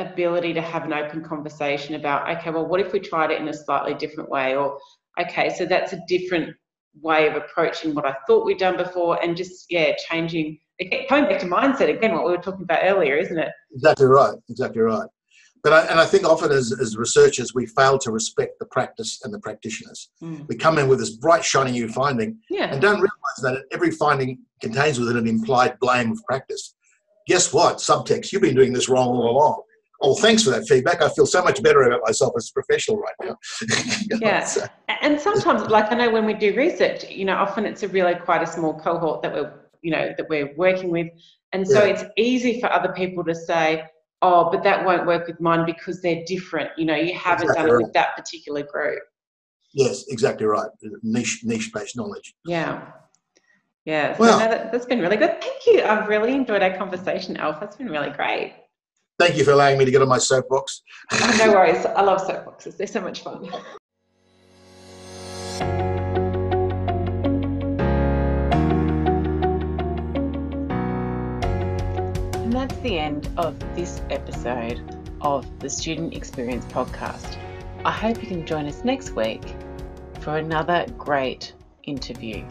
ability 0.00 0.52
to 0.54 0.60
have 0.60 0.84
an 0.84 0.92
open 0.92 1.22
conversation 1.22 1.94
about 1.94 2.28
okay 2.28 2.50
well 2.50 2.66
what 2.66 2.80
if 2.80 2.92
we 2.92 3.00
tried 3.00 3.30
it 3.30 3.40
in 3.40 3.48
a 3.48 3.54
slightly 3.54 3.94
different 3.94 4.28
way 4.28 4.56
or 4.56 4.78
okay 5.20 5.50
so 5.50 5.64
that's 5.64 5.92
a 5.92 6.00
different 6.08 6.54
way 7.02 7.28
of 7.28 7.36
approaching 7.36 7.94
what 7.94 8.06
i 8.06 8.14
thought 8.26 8.44
we'd 8.44 8.58
done 8.58 8.76
before 8.76 9.22
and 9.22 9.36
just 9.36 9.66
yeah 9.70 9.92
changing 10.08 10.58
coming 11.08 11.28
back 11.28 11.38
to 11.38 11.46
mindset 11.46 11.94
again 11.94 12.12
what 12.12 12.24
we 12.24 12.30
were 12.30 12.42
talking 12.42 12.62
about 12.62 12.80
earlier 12.82 13.16
isn't 13.16 13.38
it 13.38 13.48
exactly 13.72 14.06
right 14.06 14.34
exactly 14.48 14.80
right 14.80 15.08
but 15.62 15.74
I, 15.74 15.84
and 15.88 16.00
I 16.00 16.06
think 16.06 16.24
often 16.24 16.50
as, 16.52 16.72
as 16.80 16.96
researchers 16.96 17.52
we 17.54 17.66
fail 17.66 17.98
to 17.98 18.10
respect 18.10 18.58
the 18.58 18.64
practice 18.64 19.20
and 19.24 19.34
the 19.34 19.38
practitioners. 19.40 20.08
Mm. 20.22 20.48
We 20.48 20.56
come 20.56 20.78
in 20.78 20.88
with 20.88 21.00
this 21.00 21.10
bright 21.10 21.44
shiny 21.44 21.72
new 21.72 21.86
finding 21.86 22.38
yeah. 22.48 22.72
and 22.72 22.80
don't 22.80 22.94
realize 22.94 23.10
that 23.42 23.64
every 23.70 23.90
finding 23.90 24.38
contains 24.62 24.98
within 24.98 25.18
an 25.18 25.26
implied 25.26 25.78
blame 25.78 26.12
of 26.12 26.24
practice. 26.24 26.74
Guess 27.26 27.52
what? 27.52 27.76
Subtext, 27.76 28.32
you've 28.32 28.40
been 28.40 28.54
doing 28.54 28.72
this 28.72 28.88
wrong 28.88 29.08
all 29.08 29.28
along 29.28 29.62
oh, 30.00 30.14
thanks 30.14 30.44
for 30.44 30.50
that 30.50 30.66
feedback. 30.66 31.02
I 31.02 31.08
feel 31.10 31.26
so 31.26 31.42
much 31.42 31.62
better 31.62 31.82
about 31.82 32.00
myself 32.04 32.32
as 32.36 32.50
a 32.50 32.52
professional 32.52 32.98
right 32.98 33.14
now. 33.22 33.36
yeah. 34.20 34.44
So. 34.50 34.66
And 35.02 35.20
sometimes, 35.20 35.68
like 35.68 35.92
I 35.92 35.94
know 35.94 36.10
when 36.10 36.26
we 36.26 36.34
do 36.34 36.54
research, 36.56 37.08
you 37.08 37.24
know, 37.24 37.36
often 37.36 37.64
it's 37.64 37.82
a 37.82 37.88
really 37.88 38.14
quite 38.14 38.42
a 38.42 38.46
small 38.46 38.78
cohort 38.78 39.22
that 39.22 39.32
we're, 39.32 39.52
you 39.82 39.90
know, 39.90 40.12
that 40.16 40.28
we're 40.28 40.54
working 40.56 40.90
with. 40.90 41.08
And 41.52 41.66
so 41.66 41.84
yeah. 41.84 41.92
it's 41.92 42.04
easy 42.16 42.60
for 42.60 42.72
other 42.72 42.92
people 42.92 43.24
to 43.24 43.34
say, 43.34 43.84
oh, 44.22 44.50
but 44.50 44.62
that 44.64 44.84
won't 44.84 45.06
work 45.06 45.26
with 45.26 45.40
mine 45.40 45.64
because 45.64 46.02
they're 46.02 46.22
different. 46.26 46.70
You 46.76 46.86
know, 46.86 46.96
you 46.96 47.14
haven't 47.14 47.44
exactly 47.44 47.62
done 47.62 47.68
it 47.68 47.72
right. 47.72 47.84
with 47.84 47.92
that 47.94 48.16
particular 48.16 48.62
group. 48.62 49.02
Yes, 49.72 50.04
exactly 50.08 50.46
right. 50.46 50.68
Niche, 51.02 51.42
niche 51.44 51.70
based 51.72 51.96
knowledge. 51.96 52.34
Yeah. 52.44 52.90
Yeah, 53.86 54.14
so 54.14 54.20
well, 54.20 54.38
no, 54.38 54.48
that, 54.48 54.74
has 54.74 54.84
been 54.84 55.00
really 55.00 55.16
good. 55.16 55.40
Thank 55.40 55.66
you. 55.66 55.82
I've 55.82 56.06
really 56.06 56.34
enjoyed 56.34 56.62
our 56.62 56.76
conversation, 56.76 57.36
Alf. 57.38 57.60
That's 57.60 57.76
been 57.76 57.88
really 57.88 58.10
great. 58.10 58.54
Thank 59.20 59.36
you 59.36 59.44
for 59.44 59.50
allowing 59.50 59.76
me 59.76 59.84
to 59.84 59.90
get 59.90 60.00
on 60.00 60.08
my 60.08 60.16
soapbox. 60.16 60.80
No 61.36 61.52
worries. 61.52 61.84
I 61.84 62.00
love 62.00 62.22
soapboxes. 62.22 62.78
They're 62.78 62.86
so 62.86 63.02
much 63.02 63.22
fun. 63.22 63.50
And 72.32 72.50
that's 72.50 72.74
the 72.78 72.98
end 72.98 73.28
of 73.36 73.58
this 73.76 74.00
episode 74.08 74.80
of 75.20 75.46
the 75.58 75.68
Student 75.68 76.14
Experience 76.14 76.64
Podcast. 76.72 77.36
I 77.84 77.90
hope 77.90 78.22
you 78.22 78.26
can 78.26 78.46
join 78.46 78.64
us 78.64 78.84
next 78.84 79.10
week 79.10 79.42
for 80.20 80.38
another 80.38 80.86
great 80.96 81.52
interview. 81.82 82.42